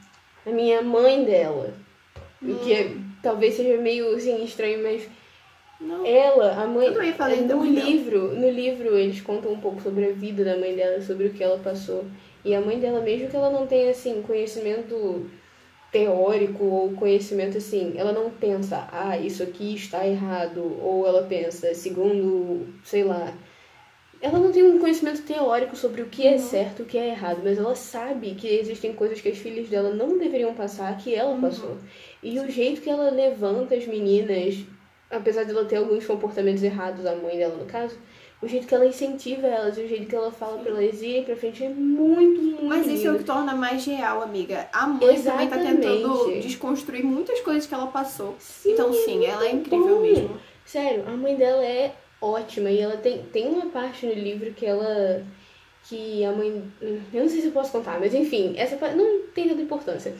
A 0.45 0.49
minha 0.49 0.81
mãe 0.81 1.23
dela. 1.23 1.73
Hum. 2.41 2.53
O 2.53 2.59
que 2.59 2.73
é, 2.73 2.95
talvez 3.21 3.55
seja 3.55 3.81
meio 3.81 4.13
assim, 4.15 4.43
estranho, 4.43 4.83
mas 4.83 5.07
não. 5.79 6.05
Ela, 6.05 6.63
a 6.63 6.67
mãe. 6.67 6.87
Eu 6.87 7.13
falei 7.13 7.41
no 7.41 7.65
livro, 7.65 8.33
no 8.35 8.49
livro 8.49 8.95
eles 8.97 9.21
contam 9.21 9.51
um 9.51 9.59
pouco 9.59 9.81
sobre 9.81 10.05
a 10.05 10.11
vida 10.11 10.43
da 10.43 10.57
mãe 10.57 10.75
dela, 10.75 11.01
sobre 11.01 11.27
o 11.27 11.33
que 11.33 11.43
ela 11.43 11.57
passou. 11.59 12.05
E 12.43 12.53
a 12.53 12.61
mãe 12.61 12.79
dela, 12.79 13.01
mesmo 13.01 13.27
que 13.27 13.35
ela 13.35 13.49
não 13.49 13.65
tenha 13.65 13.91
assim 13.91 14.21
conhecimento 14.21 15.25
teórico 15.91 16.63
ou 16.63 16.91
conhecimento 16.93 17.57
assim, 17.57 17.93
ela 17.95 18.11
não 18.11 18.29
pensa, 18.29 18.87
ah, 18.91 19.17
isso 19.17 19.41
aqui 19.41 19.73
está 19.73 20.05
errado, 20.05 20.77
ou 20.81 21.07
ela 21.07 21.23
pensa, 21.23 21.73
segundo, 21.73 22.67
sei 22.83 23.03
lá, 23.03 23.33
ela 24.21 24.39
não 24.39 24.51
tem 24.51 24.63
um 24.63 24.79
conhecimento 24.79 25.21
teórico 25.21 25.75
sobre 25.75 26.01
o 26.01 26.07
que 26.07 26.27
é 26.27 26.37
certo 26.37 26.79
e 26.79 26.83
o 26.83 26.85
que 26.85 26.97
é 26.97 27.09
errado, 27.09 27.41
mas 27.43 27.57
ela 27.57 27.75
sabe 27.75 28.35
que 28.35 28.47
existem 28.47 28.91
coisas 28.91 29.21
que 29.21 29.29
as 29.29 29.37
filhas 29.37 29.69
dela 29.69 29.91
não 29.91 30.17
deveriam 30.17 30.53
passar, 30.53 30.97
que 30.97 31.15
ela 31.15 31.31
uhum. 31.31 31.41
passou. 31.41 31.77
E 32.21 32.39
o 32.39 32.49
jeito 32.49 32.81
que 32.81 32.89
ela 32.89 33.09
levanta 33.09 33.75
as 33.75 33.87
meninas 33.87 34.65
apesar 35.09 35.43
de 35.43 35.51
ela 35.51 35.65
ter 35.65 35.77
alguns 35.77 36.05
comportamentos 36.05 36.63
errados, 36.63 37.05
a 37.05 37.15
mãe 37.15 37.37
dela 37.37 37.55
no 37.55 37.65
caso, 37.65 37.97
o 38.41 38.47
jeito 38.47 38.67
que 38.67 38.75
ela 38.75 38.85
incentiva 38.85 39.47
elas, 39.47 39.77
o 39.77 39.87
jeito 39.87 40.07
que 40.07 40.15
ela 40.15 40.31
fala 40.31 40.57
pra 40.59 40.71
elas 40.71 41.01
irem 41.01 41.23
pra 41.23 41.35
frente 41.35 41.63
é 41.63 41.69
muito, 41.69 42.41
muito 42.41 42.65
Mas 42.65 42.85
isso 42.85 42.97
lindo. 42.97 43.07
é 43.07 43.11
o 43.13 43.17
que 43.17 43.23
torna 43.23 43.55
mais 43.55 43.85
real, 43.85 44.21
amiga. 44.21 44.67
A 44.73 44.85
mãe 44.85 45.15
Exatamente. 45.15 45.49
também 45.51 45.65
tá 45.65 45.71
tentando 45.71 46.39
desconstruir 46.41 47.03
muitas 47.03 47.39
coisas 47.41 47.65
que 47.65 47.73
ela 47.73 47.87
passou. 47.87 48.35
Sim, 48.39 48.73
então, 48.73 48.91
sim, 48.93 49.25
ela 49.25 49.45
é 49.45 49.51
incrível 49.51 49.95
bom. 49.95 50.01
mesmo. 50.01 50.37
Sério, 50.65 51.03
a 51.07 51.11
mãe 51.11 51.35
dela 51.35 51.63
é 51.63 51.93
ótima 52.21 52.69
e 52.69 52.79
ela 52.79 52.97
tem, 52.97 53.23
tem 53.31 53.47
uma 53.47 53.67
parte 53.67 54.05
no 54.05 54.13
livro 54.13 54.51
que 54.53 54.65
ela 54.65 55.25
que 55.87 56.23
a 56.25 56.31
mãe. 56.31 56.63
Eu 57.13 57.21
não 57.21 57.29
sei 57.29 57.41
se 57.41 57.47
eu 57.47 57.51
posso 57.51 57.71
contar, 57.71 57.99
mas 57.99 58.13
enfim, 58.13 58.55
essa 58.57 58.75
parte 58.75 58.95
não 58.97 59.21
tem 59.33 59.47
tanta 59.47 59.61
importância. 59.61 60.13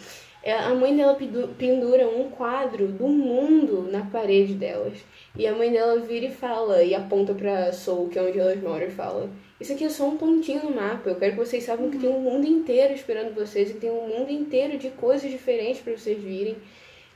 É, 0.45 0.53
a 0.53 0.75
mãe 0.75 0.95
dela 0.95 1.17
pendura 1.57 2.07
um 2.07 2.29
quadro 2.29 2.87
do 2.87 3.07
mundo 3.07 3.89
na 3.91 4.05
parede 4.05 4.53
delas. 4.53 4.99
E 5.35 5.47
a 5.47 5.55
mãe 5.55 5.71
dela 5.71 5.99
vira 5.99 6.27
e 6.27 6.31
fala, 6.31 6.83
e 6.83 6.93
aponta 6.93 7.33
pra 7.33 7.73
Soul, 7.73 8.09
que 8.09 8.19
é 8.19 8.21
onde 8.21 8.39
elas 8.39 8.61
moram, 8.61 8.85
e 8.85 8.91
fala: 8.91 9.27
Isso 9.59 9.73
aqui 9.73 9.83
é 9.83 9.89
só 9.89 10.07
um 10.07 10.17
pontinho 10.17 10.63
no 10.63 10.75
mapa. 10.75 11.09
Eu 11.09 11.15
quero 11.15 11.31
que 11.31 11.39
vocês 11.39 11.63
saibam 11.63 11.89
que 11.89 11.97
tem 11.97 12.07
um 12.07 12.21
mundo 12.21 12.45
inteiro 12.45 12.93
esperando 12.93 13.33
vocês, 13.33 13.71
e 13.71 13.73
tem 13.73 13.89
um 13.89 14.07
mundo 14.07 14.29
inteiro 14.29 14.77
de 14.77 14.91
coisas 14.91 15.31
diferentes 15.31 15.81
para 15.81 15.97
vocês 15.97 16.21
virem. 16.21 16.57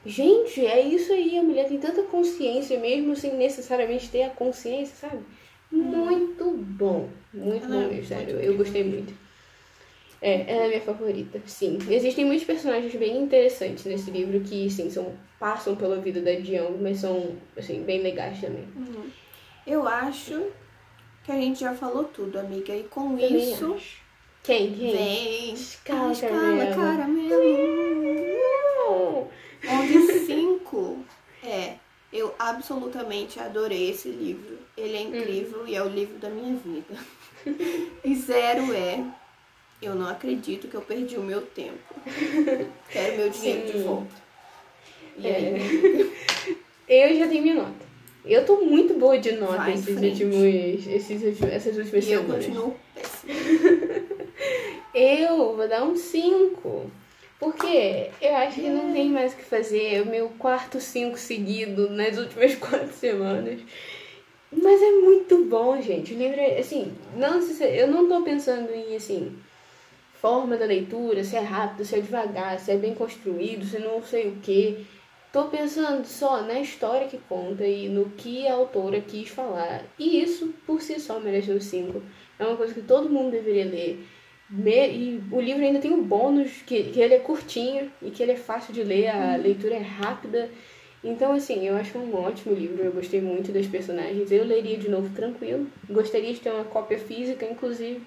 Gente, 0.03 0.65
é 0.65 0.81
isso 0.81 1.13
aí. 1.13 1.37
A 1.37 1.43
mulher 1.43 1.67
tem 1.67 1.77
tanta 1.77 2.01
consciência, 2.01 2.79
mesmo 2.79 3.15
sem 3.15 3.35
necessariamente 3.35 4.09
ter 4.09 4.23
a 4.23 4.29
consciência, 4.29 5.07
sabe? 5.07 5.23
muito 5.71 6.57
bom. 6.57 7.07
Muito 7.31 7.71
é 7.71 7.87
bom 7.87 8.03
sério. 8.03 8.39
Eu 8.39 8.57
gostei 8.57 8.83
muito. 8.83 9.13
É, 10.21 10.53
ela 10.53 10.65
é 10.65 10.67
minha 10.67 10.81
favorita, 10.81 11.41
sim. 11.45 11.77
Existem 11.89 12.25
muitos 12.25 12.45
personagens 12.45 12.93
bem 12.95 13.17
interessantes 13.23 13.85
nesse 13.85 14.11
livro 14.11 14.41
que, 14.41 14.69
sim, 14.69 14.89
são, 14.89 15.13
passam 15.39 15.75
pela 15.75 15.97
vida 15.97 16.21
da 16.21 16.33
Dion, 16.33 16.77
mas 16.81 16.97
são, 16.97 17.37
assim, 17.57 17.83
bem 17.83 18.01
legais 18.01 18.41
também. 18.41 18.67
Uhum. 18.75 19.09
Eu 19.65 19.87
acho 19.87 20.47
que 21.23 21.31
a 21.31 21.35
gente 21.35 21.61
já 21.61 21.73
falou 21.73 22.03
tudo, 22.03 22.37
amiga. 22.39 22.75
E 22.75 22.83
com 22.83 23.17
isso. 23.17 23.77
Quem? 24.43 24.73
Quem? 24.73 24.91
vem 24.91 25.53
Escala 25.53 26.11
escala 26.11 26.65
caramelo. 26.65 26.75
caramelo. 26.75 27.39
Onde 29.69 30.25
cinco 30.25 31.05
é 31.43 31.75
eu 32.11 32.33
absolutamente 32.39 33.39
adorei 33.39 33.91
esse 33.91 34.09
livro. 34.09 34.57
Ele 34.75 34.97
é 34.97 35.01
incrível 35.01 35.67
e 35.67 35.75
é 35.75 35.83
o 35.83 35.87
livro 35.87 36.17
da 36.17 36.29
minha 36.29 36.55
vida. 36.55 36.95
E 38.03 38.15
zero 38.15 38.73
é 38.73 39.01
eu 39.81 39.95
não 39.95 40.07
acredito 40.09 40.67
que 40.67 40.75
eu 40.75 40.81
perdi 40.81 41.17
o 41.17 41.23
meu 41.23 41.41
tempo. 41.41 41.77
Quero 42.91 43.17
meu 43.17 43.29
dinheiro 43.29 43.65
de 43.65 43.71
Sim. 43.73 43.83
volta. 43.83 44.15
E 45.17 45.27
É. 45.27 45.35
aí, 45.35 46.11
Eu 46.87 47.15
já 47.15 47.27
tenho 47.27 47.43
minha 47.43 47.55
nota. 47.55 47.87
Eu 48.25 48.45
tô 48.45 48.61
muito 48.61 48.95
boa 48.95 49.17
de 49.19 49.31
nota 49.33 49.57
Vai 49.57 49.73
esses 49.73 49.93
frente. 49.97 50.23
últimos, 50.23 50.87
esses, 50.87 51.41
essas 51.43 51.77
últimas 51.77 52.05
e 52.07 52.11
eu 52.11 52.21
semanas. 52.21 52.45
continuo 52.45 52.75
péssima. 52.95 53.33
Eu 54.93 55.55
vou 55.55 55.67
dar 55.67 55.83
um 55.83 55.95
5. 55.95 56.89
Porque 57.39 58.09
eu 58.21 58.35
acho 58.35 58.55
que 58.55 58.67
não 58.69 58.91
tem 58.91 59.09
mais 59.09 59.33
o 59.33 59.37
que 59.37 59.43
fazer. 59.43 59.95
É 59.95 60.01
o 60.01 60.05
meu 60.07 60.29
quarto 60.29 60.81
5 60.81 61.17
seguido 61.17 61.89
nas 61.89 62.17
últimas 62.17 62.55
quatro 62.55 62.91
semanas. 62.91 63.61
Mas 64.51 64.81
é 64.81 64.91
muito 64.91 65.45
bom, 65.45 65.79
gente. 65.81 66.13
O 66.13 66.17
livro 66.17 66.39
é, 66.39 66.57
assim, 66.57 66.91
não, 67.15 67.39
eu 67.61 67.87
não 67.87 68.09
tô 68.09 68.23
pensando 68.23 68.69
em, 68.73 68.95
assim, 68.95 69.37
forma 70.21 70.57
da 70.57 70.65
leitura, 70.65 71.23
se 71.23 71.35
é 71.35 71.39
rápido, 71.39 71.85
se 71.85 71.95
é 71.95 72.01
devagar, 72.01 72.59
se 72.59 72.71
é 72.71 72.77
bem 72.77 72.93
construído, 72.93 73.65
se 73.65 73.79
não 73.79 74.01
sei 74.03 74.27
o 74.27 74.37
quê. 74.41 74.77
Tô 75.31 75.45
pensando 75.45 76.05
só 76.05 76.41
na 76.41 76.59
história 76.59 77.07
que 77.07 77.17
conta 77.17 77.65
e 77.65 77.87
no 77.87 78.09
que 78.11 78.47
a 78.47 78.53
autora 78.53 78.99
quis 78.99 79.29
falar. 79.29 79.83
E 79.97 80.21
isso, 80.21 80.53
por 80.65 80.81
si 80.81 80.99
só, 80.99 81.19
merece 81.19 81.51
um 81.51 81.59
5. 81.59 82.01
É 82.39 82.45
uma 82.45 82.57
coisa 82.57 82.73
que 82.73 82.81
todo 82.81 83.09
mundo 83.09 83.31
deveria 83.31 83.65
ler. 83.65 84.05
E 84.51 85.21
o 85.31 85.39
livro 85.39 85.63
ainda 85.63 85.79
tem 85.79 85.91
um 85.91 86.03
bônus 86.03 86.63
que, 86.65 86.85
que 86.85 86.99
ele 86.99 87.13
é 87.13 87.19
curtinho 87.19 87.91
e 88.01 88.09
que 88.09 88.23
ele 88.23 88.31
é 88.31 88.37
fácil 88.37 88.73
de 88.73 88.83
ler, 88.83 89.07
a 89.07 89.35
leitura 89.35 89.75
é 89.75 89.81
rápida. 89.81 90.49
Então, 91.03 91.31
assim, 91.31 91.65
eu 91.65 91.77
acho 91.77 91.97
um 91.97 92.13
ótimo 92.15 92.55
livro, 92.55 92.83
eu 92.83 92.91
gostei 92.91 93.21
muito 93.21 93.51
das 93.51 93.67
personagens. 93.67 94.31
Eu 94.31 94.43
leria 94.43 94.77
de 94.77 94.89
novo 94.89 95.13
tranquilo. 95.15 95.67
Gostaria 95.87 96.33
de 96.33 96.39
ter 96.39 96.49
uma 96.49 96.65
cópia 96.65 96.97
física, 96.97 97.45
inclusive. 97.45 98.01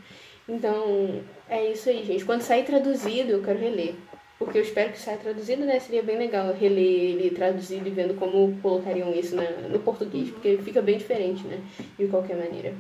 Então, 0.49 1.23
é 1.49 1.71
isso 1.71 1.89
aí, 1.89 2.05
gente. 2.05 2.25
Quando 2.25 2.43
sair 2.43 2.65
traduzido, 2.65 3.33
eu 3.33 3.43
quero 3.43 3.59
reler. 3.59 3.95
Porque 4.39 4.59
eu 4.59 4.63
espero 4.63 4.91
que 4.91 4.99
saia 4.99 5.19
traduzido, 5.19 5.65
né? 5.65 5.79
Seria 5.79 6.03
bem 6.03 6.19
legal 6.19 6.53
reler 6.53 6.85
ele 6.85 7.31
traduzido 7.31 7.87
e 7.87 7.93
vendo 7.93 8.15
como 8.15 8.59
colocariam 8.61 9.15
isso 9.15 9.37
na, 9.37 9.49
no 9.69 9.79
português. 9.79 10.31
Porque 10.31 10.59
fica 10.59 10.83
bem 10.83 10.99
diferente, 10.99 11.45
né? 11.47 11.61
De 11.97 12.09
qualquer 12.09 12.37
maneira. 12.37 12.75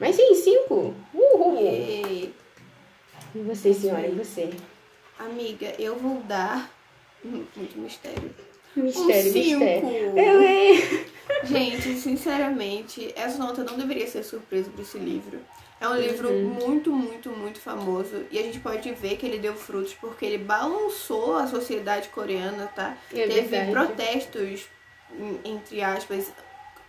Mas 0.00 0.16
sim, 0.16 0.34
cinco! 0.34 0.94
Uhul! 1.12 1.58
E, 1.60 2.32
E 3.34 3.38
você, 3.40 3.74
senhora? 3.74 4.06
E 4.06 4.12
você? 4.12 4.50
amiga, 5.18 5.74
eu 5.78 5.96
vou 5.96 6.20
dar. 6.22 6.70
Muito 7.22 7.78
mistério. 7.78 8.34
Mistério, 8.74 9.30
um 9.30 9.32
cinco. 9.32 9.64
mistério. 9.64 10.18
Eu, 10.18 10.42
hein? 10.42 11.04
Gente, 11.44 11.94
sinceramente, 11.94 13.12
essa 13.14 13.38
nota 13.38 13.62
não 13.64 13.76
deveria 13.78 14.06
ser 14.06 14.22
surpresa 14.22 14.70
para 14.70 14.82
esse 14.82 14.98
livro. 14.98 15.38
É 15.82 15.88
um 15.88 15.96
livro 15.96 16.28
Uhum. 16.28 16.44
muito, 16.44 16.92
muito, 16.92 17.30
muito 17.30 17.60
famoso. 17.60 18.24
E 18.30 18.38
a 18.38 18.42
gente 18.42 18.60
pode 18.60 18.92
ver 18.92 19.16
que 19.16 19.26
ele 19.26 19.38
deu 19.38 19.54
frutos 19.54 19.94
porque 19.94 20.24
ele 20.24 20.38
balançou 20.38 21.36
a 21.36 21.46
sociedade 21.48 22.08
coreana, 22.10 22.68
tá? 22.68 22.96
É 23.12 23.26
Teve 23.26 23.40
verdade. 23.48 23.70
protestos, 23.72 24.66
entre 25.44 25.82
aspas, 25.82 26.32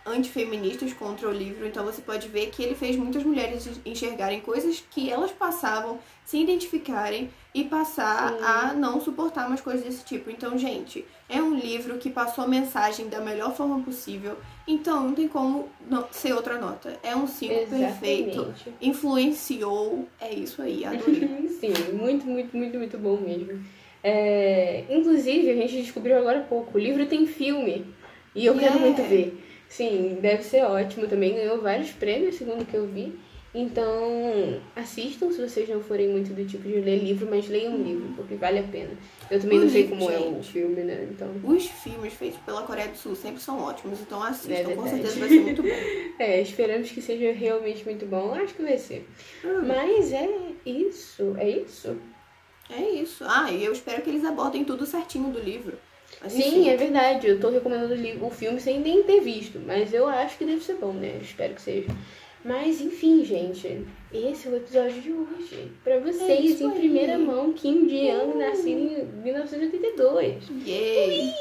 antifeministas 0.06 0.92
contra 0.92 1.28
o 1.28 1.32
livro. 1.32 1.66
Então 1.66 1.84
você 1.84 2.02
pode 2.02 2.28
ver 2.28 2.50
que 2.50 2.62
ele 2.62 2.74
fez 2.74 2.96
muitas 2.96 3.22
mulheres 3.22 3.68
enxergarem 3.84 4.40
coisas 4.40 4.84
que 4.90 5.10
elas 5.10 5.30
passavam, 5.32 5.98
se 6.24 6.38
identificarem 6.38 7.30
e 7.54 7.64
passar 7.64 8.32
Sim. 8.32 8.38
a 8.42 8.72
não 8.74 9.00
suportar 9.00 9.48
mais 9.48 9.60
coisas 9.60 9.84
desse 9.84 10.04
tipo. 10.04 10.30
Então, 10.30 10.58
gente, 10.58 11.04
é 11.28 11.40
um 11.40 11.54
livro 11.54 11.98
que 11.98 12.10
passou 12.10 12.44
a 12.44 12.48
mensagem 12.48 13.08
da 13.08 13.20
melhor 13.20 13.54
forma 13.54 13.80
possível. 13.82 14.36
Então, 14.66 15.04
não 15.04 15.14
tem 15.14 15.28
como 15.28 15.68
não 15.88 16.06
ser 16.10 16.32
outra 16.32 16.58
nota. 16.58 16.98
É 17.02 17.14
um 17.14 17.26
5 17.26 17.66
perfeito. 17.68 18.54
Influenciou. 18.80 20.08
É 20.20 20.34
isso 20.34 20.60
aí, 20.62 20.84
adorei. 20.84 21.48
Sim, 21.60 21.72
muito, 21.92 22.26
muito, 22.26 22.56
muito, 22.56 22.76
muito 22.78 22.98
bom 22.98 23.16
mesmo. 23.18 23.62
É, 24.02 24.84
inclusive, 24.90 25.50
a 25.50 25.54
gente 25.54 25.82
descobriu 25.82 26.18
agora 26.18 26.40
há 26.40 26.42
pouco, 26.42 26.76
o 26.76 26.80
livro 26.80 27.06
tem 27.06 27.26
filme. 27.26 27.86
E 28.34 28.44
eu 28.46 28.54
quero 28.54 28.74
Yeah. 28.78 28.80
muito 28.84 29.02
ver. 29.08 29.43
Sim, 29.68 30.18
deve 30.20 30.42
ser 30.42 30.64
ótimo 30.64 31.06
também. 31.08 31.34
Ganhou 31.34 31.60
vários 31.60 31.90
prêmios, 31.90 32.36
segundo 32.36 32.62
o 32.62 32.66
que 32.66 32.76
eu 32.76 32.86
vi. 32.86 33.18
Então, 33.56 34.60
assistam 34.74 35.30
se 35.30 35.40
vocês 35.40 35.68
não 35.68 35.80
forem 35.80 36.08
muito 36.08 36.34
do 36.34 36.44
tipo 36.44 36.64
de 36.66 36.80
ler 36.80 36.98
livro, 36.98 37.24
mas 37.30 37.48
leiam 37.48 37.72
um 37.74 37.84
livro, 37.84 38.08
porque 38.16 38.34
vale 38.34 38.58
a 38.58 38.64
pena. 38.64 38.90
Eu 39.30 39.40
também 39.40 39.58
O 39.60 39.62
não 39.62 39.68
sei 39.70 39.86
como 39.86 40.10
é 40.10 40.18
o 40.18 40.34
gente. 40.34 40.52
filme, 40.52 40.82
né? 40.82 41.06
Então. 41.08 41.28
Os 41.44 41.64
filmes 41.68 42.12
feitos 42.14 42.40
pela 42.40 42.62
Coreia 42.62 42.88
do 42.88 42.96
Sul 42.96 43.14
sempre 43.14 43.40
são 43.40 43.60
ótimos, 43.60 44.00
então 44.00 44.20
assistam, 44.20 44.72
É 44.72 44.74
com 44.74 44.88
certeza 44.88 45.20
vai 45.20 45.28
ser 45.28 45.40
muito 45.40 45.62
bom. 45.62 45.68
É, 46.18 46.40
esperamos 46.40 46.90
que 46.90 47.00
seja 47.00 47.32
realmente 47.32 47.84
muito 47.84 48.04
bom. 48.06 48.34
Acho 48.34 48.54
que 48.54 48.62
vai 48.62 48.76
ser. 48.76 49.08
Hum. 49.44 49.62
Mas 49.66 50.12
é 50.12 50.28
isso. 50.66 51.36
É 51.38 51.48
isso. 51.48 51.96
É 52.68 52.80
isso. 52.90 53.24
Ah, 53.24 53.52
e 53.52 53.64
eu 53.64 53.72
espero 53.72 54.02
que 54.02 54.10
eles 54.10 54.24
abordem 54.24 54.64
tudo 54.64 54.84
certinho 54.84 55.30
do 55.30 55.38
livro. 55.38 55.78
Mas, 56.22 56.32
Sim, 56.32 56.68
é 56.68 56.76
verdade. 56.76 57.26
Eu 57.26 57.40
tô 57.40 57.50
recomendando 57.50 57.94
o 58.24 58.30
filme 58.30 58.60
sem 58.60 58.80
nem 58.80 59.02
ter 59.02 59.20
visto. 59.20 59.60
Mas 59.64 59.92
eu 59.92 60.06
acho 60.06 60.38
que 60.38 60.44
deve 60.44 60.62
ser 60.62 60.74
bom, 60.74 60.92
né? 60.92 61.18
Espero 61.20 61.54
que 61.54 61.62
seja. 61.62 61.88
Mas, 62.44 62.80
enfim, 62.80 63.24
gente. 63.24 63.86
Esse 64.12 64.48
é 64.48 64.50
o 64.50 64.56
episódio 64.56 65.00
de 65.00 65.12
hoje. 65.12 65.72
Pra 65.82 65.98
vocês, 65.98 66.44
isso 66.44 66.66
em 66.66 66.70
primeira 66.72 67.18
mão, 67.18 67.52
Kim 67.54 67.88
Ji-young, 67.88 68.36
nascido 68.36 68.80
em 68.80 69.04
1982. 69.22 70.44
Yay! 70.66 71.32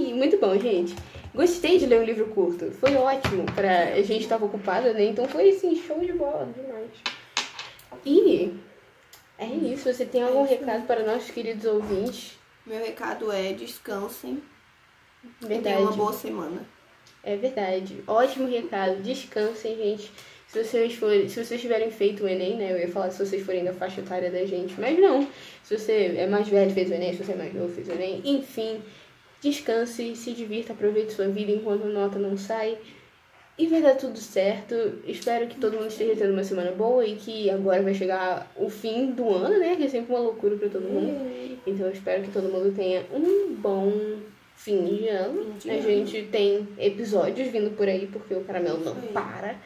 Ih, 0.00 0.14
Muito 0.14 0.36
bom, 0.38 0.58
gente. 0.58 0.96
Gostei 1.32 1.78
de 1.78 1.86
ler 1.86 2.00
um 2.00 2.04
livro 2.04 2.26
curto. 2.26 2.72
Foi 2.72 2.94
ótimo. 2.96 3.44
Pra... 3.54 3.94
A 3.94 4.02
gente 4.02 4.26
tava 4.26 4.46
ocupada, 4.46 4.92
né? 4.92 5.04
Então 5.04 5.28
foi, 5.28 5.50
assim, 5.50 5.76
show 5.76 6.00
de 6.00 6.12
bola. 6.12 6.48
Demais. 6.52 6.90
E... 8.04 8.52
É 9.38 9.46
isso. 9.46 9.92
Você 9.92 10.04
tem 10.04 10.22
algum 10.22 10.44
É 10.44 10.48
recado 10.48 10.86
para 10.86 11.04
nossos 11.04 11.30
queridos 11.30 11.64
ouvintes? 11.64 12.37
Meu 12.68 12.84
recado 12.84 13.32
é 13.32 13.54
descansem 13.54 14.42
e 15.24 15.46
Verdade. 15.46 15.62
tenham 15.62 15.82
uma 15.82 15.92
boa 15.92 16.12
semana. 16.12 16.66
É 17.24 17.34
verdade. 17.34 18.02
Ótimo 18.06 18.46
recado. 18.46 19.02
Descansem, 19.02 19.74
gente. 19.76 20.12
Se 20.46 20.62
vocês, 20.62 20.94
forem, 20.94 21.28
se 21.28 21.42
vocês 21.42 21.60
tiverem 21.60 21.90
feito 21.90 22.24
o 22.24 22.28
Enem, 22.28 22.56
né? 22.56 22.72
Eu 22.72 22.78
ia 22.78 22.88
falar 22.88 23.10
se 23.10 23.24
vocês 23.24 23.44
forem 23.44 23.64
da 23.64 23.72
faixa 23.72 24.00
etária 24.00 24.30
da 24.30 24.44
gente, 24.44 24.78
mas 24.78 24.98
não. 24.98 25.26
Se 25.62 25.78
você 25.78 26.14
é 26.16 26.26
mais 26.26 26.46
velho, 26.48 26.70
fez 26.70 26.90
o 26.90 26.94
Enem, 26.94 27.12
se 27.14 27.24
você 27.24 27.32
é 27.32 27.36
mais 27.36 27.54
novo, 27.54 27.72
fez 27.74 27.88
o 27.88 27.92
Enem. 27.92 28.22
Enfim, 28.24 28.82
descanse, 29.40 30.14
se 30.14 30.32
divirta, 30.32 30.72
aproveite 30.74 31.12
sua 31.12 31.28
vida 31.28 31.50
enquanto 31.52 31.84
a 31.84 31.88
nota 31.88 32.18
não 32.18 32.36
sai. 32.36 32.78
E 33.58 33.66
vai 33.66 33.82
dar 33.82 33.96
tudo 33.96 34.16
certo. 34.18 34.74
Espero 35.04 35.48
que 35.48 35.58
todo 35.58 35.74
mundo 35.74 35.88
esteja 35.88 36.14
tendo 36.14 36.32
uma 36.32 36.44
semana 36.44 36.70
boa 36.70 37.04
e 37.04 37.16
que 37.16 37.50
agora 37.50 37.82
vai 37.82 37.92
chegar 37.92 38.50
o 38.54 38.70
fim 38.70 39.10
do 39.10 39.28
ano, 39.34 39.58
né? 39.58 39.74
Que 39.74 39.84
é 39.84 39.88
sempre 39.88 40.14
uma 40.14 40.20
loucura 40.20 40.56
pra 40.56 40.68
todo 40.68 40.84
mundo. 40.84 41.58
Então 41.66 41.86
eu 41.86 41.92
espero 41.92 42.22
que 42.22 42.30
todo 42.30 42.48
mundo 42.48 42.72
tenha 42.74 43.04
um 43.12 43.54
bom 43.54 43.92
fim 44.54 44.84
de 44.84 45.08
ano. 45.08 45.44
Fim 45.44 45.58
de 45.58 45.70
a 45.70 45.74
ano. 45.74 45.82
gente 45.82 46.22
tem 46.30 46.68
episódios 46.78 47.48
vindo 47.48 47.76
por 47.76 47.88
aí 47.88 48.06
porque 48.06 48.32
o 48.32 48.44
caramelo 48.44 48.78
não 48.84 48.94
para. 49.12 49.56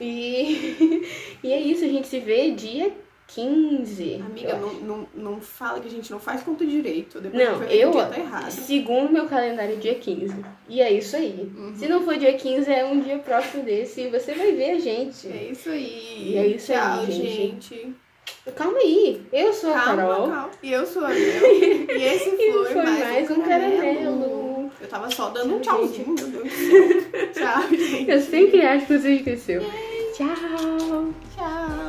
E, 0.00 1.02
e 1.42 1.52
é 1.52 1.60
isso, 1.60 1.84
a 1.84 1.88
gente 1.88 2.06
se 2.06 2.20
vê 2.20 2.52
dia 2.52 2.92
15. 3.34 4.22
Amiga, 4.26 4.56
não, 4.56 4.72
não, 4.74 5.08
não 5.14 5.40
fala 5.40 5.80
que 5.80 5.88
a 5.88 5.90
gente 5.90 6.10
não 6.10 6.18
faz 6.18 6.42
conta 6.42 6.64
direito. 6.66 7.20
Depois 7.20 7.46
a 7.48 7.52
Não, 7.52 7.62
eu, 7.64 7.90
dia 7.90 8.04
tá 8.06 8.18
errado. 8.18 8.50
segundo 8.50 9.12
meu 9.12 9.26
calendário, 9.26 9.76
dia 9.76 9.94
15. 9.94 10.34
E 10.68 10.80
é 10.80 10.92
isso 10.92 11.16
aí. 11.16 11.50
Uhum. 11.56 11.74
Se 11.74 11.88
não 11.88 12.02
for 12.02 12.16
dia 12.16 12.32
15, 12.34 12.70
é 12.70 12.84
um 12.84 13.00
dia 13.00 13.18
próximo 13.18 13.62
desse 13.62 14.02
e 14.02 14.08
você 14.10 14.34
vai 14.34 14.52
ver 14.52 14.70
a 14.72 14.78
gente. 14.78 15.28
É 15.28 15.48
isso 15.50 15.68
aí. 15.70 16.32
E 16.32 16.36
é 16.36 16.46
isso 16.46 16.72
aí, 16.72 16.78
Tchau, 16.78 17.06
gente. 17.06 17.30
gente. 17.36 17.94
Calma 18.56 18.78
aí, 18.78 19.22
eu 19.32 19.52
sou 19.52 19.70
a 19.70 19.80
Calma, 19.80 20.02
Carol. 20.02 20.28
calma. 20.28 20.50
E 20.62 20.72
eu 20.72 20.86
sou 20.86 21.04
a 21.04 21.08
Mel. 21.10 21.18
E 21.18 22.02
esse 22.02 22.30
foi, 22.30 22.48
E 22.48 22.64
foi 22.72 22.74
mais 22.84 23.30
um 23.30 23.42
caramelo. 23.42 24.70
Eu 24.80 24.88
tava 24.88 25.10
só 25.10 25.28
dando 25.28 25.56
um 25.56 25.60
Tchau, 25.60 25.78
tchauzinho, 25.78 26.14
meu 26.18 26.26
Deus 26.26 26.44
do 26.44 26.50
céu. 26.50 27.30
Tchau, 27.34 27.62
gente. 27.70 28.10
Eu 28.10 28.20
sempre 28.20 28.62
acho 28.62 28.86
que 28.86 28.98
você 28.98 29.12
esqueceu. 29.16 29.60
Tchau. 30.16 30.26
Tchau. 31.36 31.79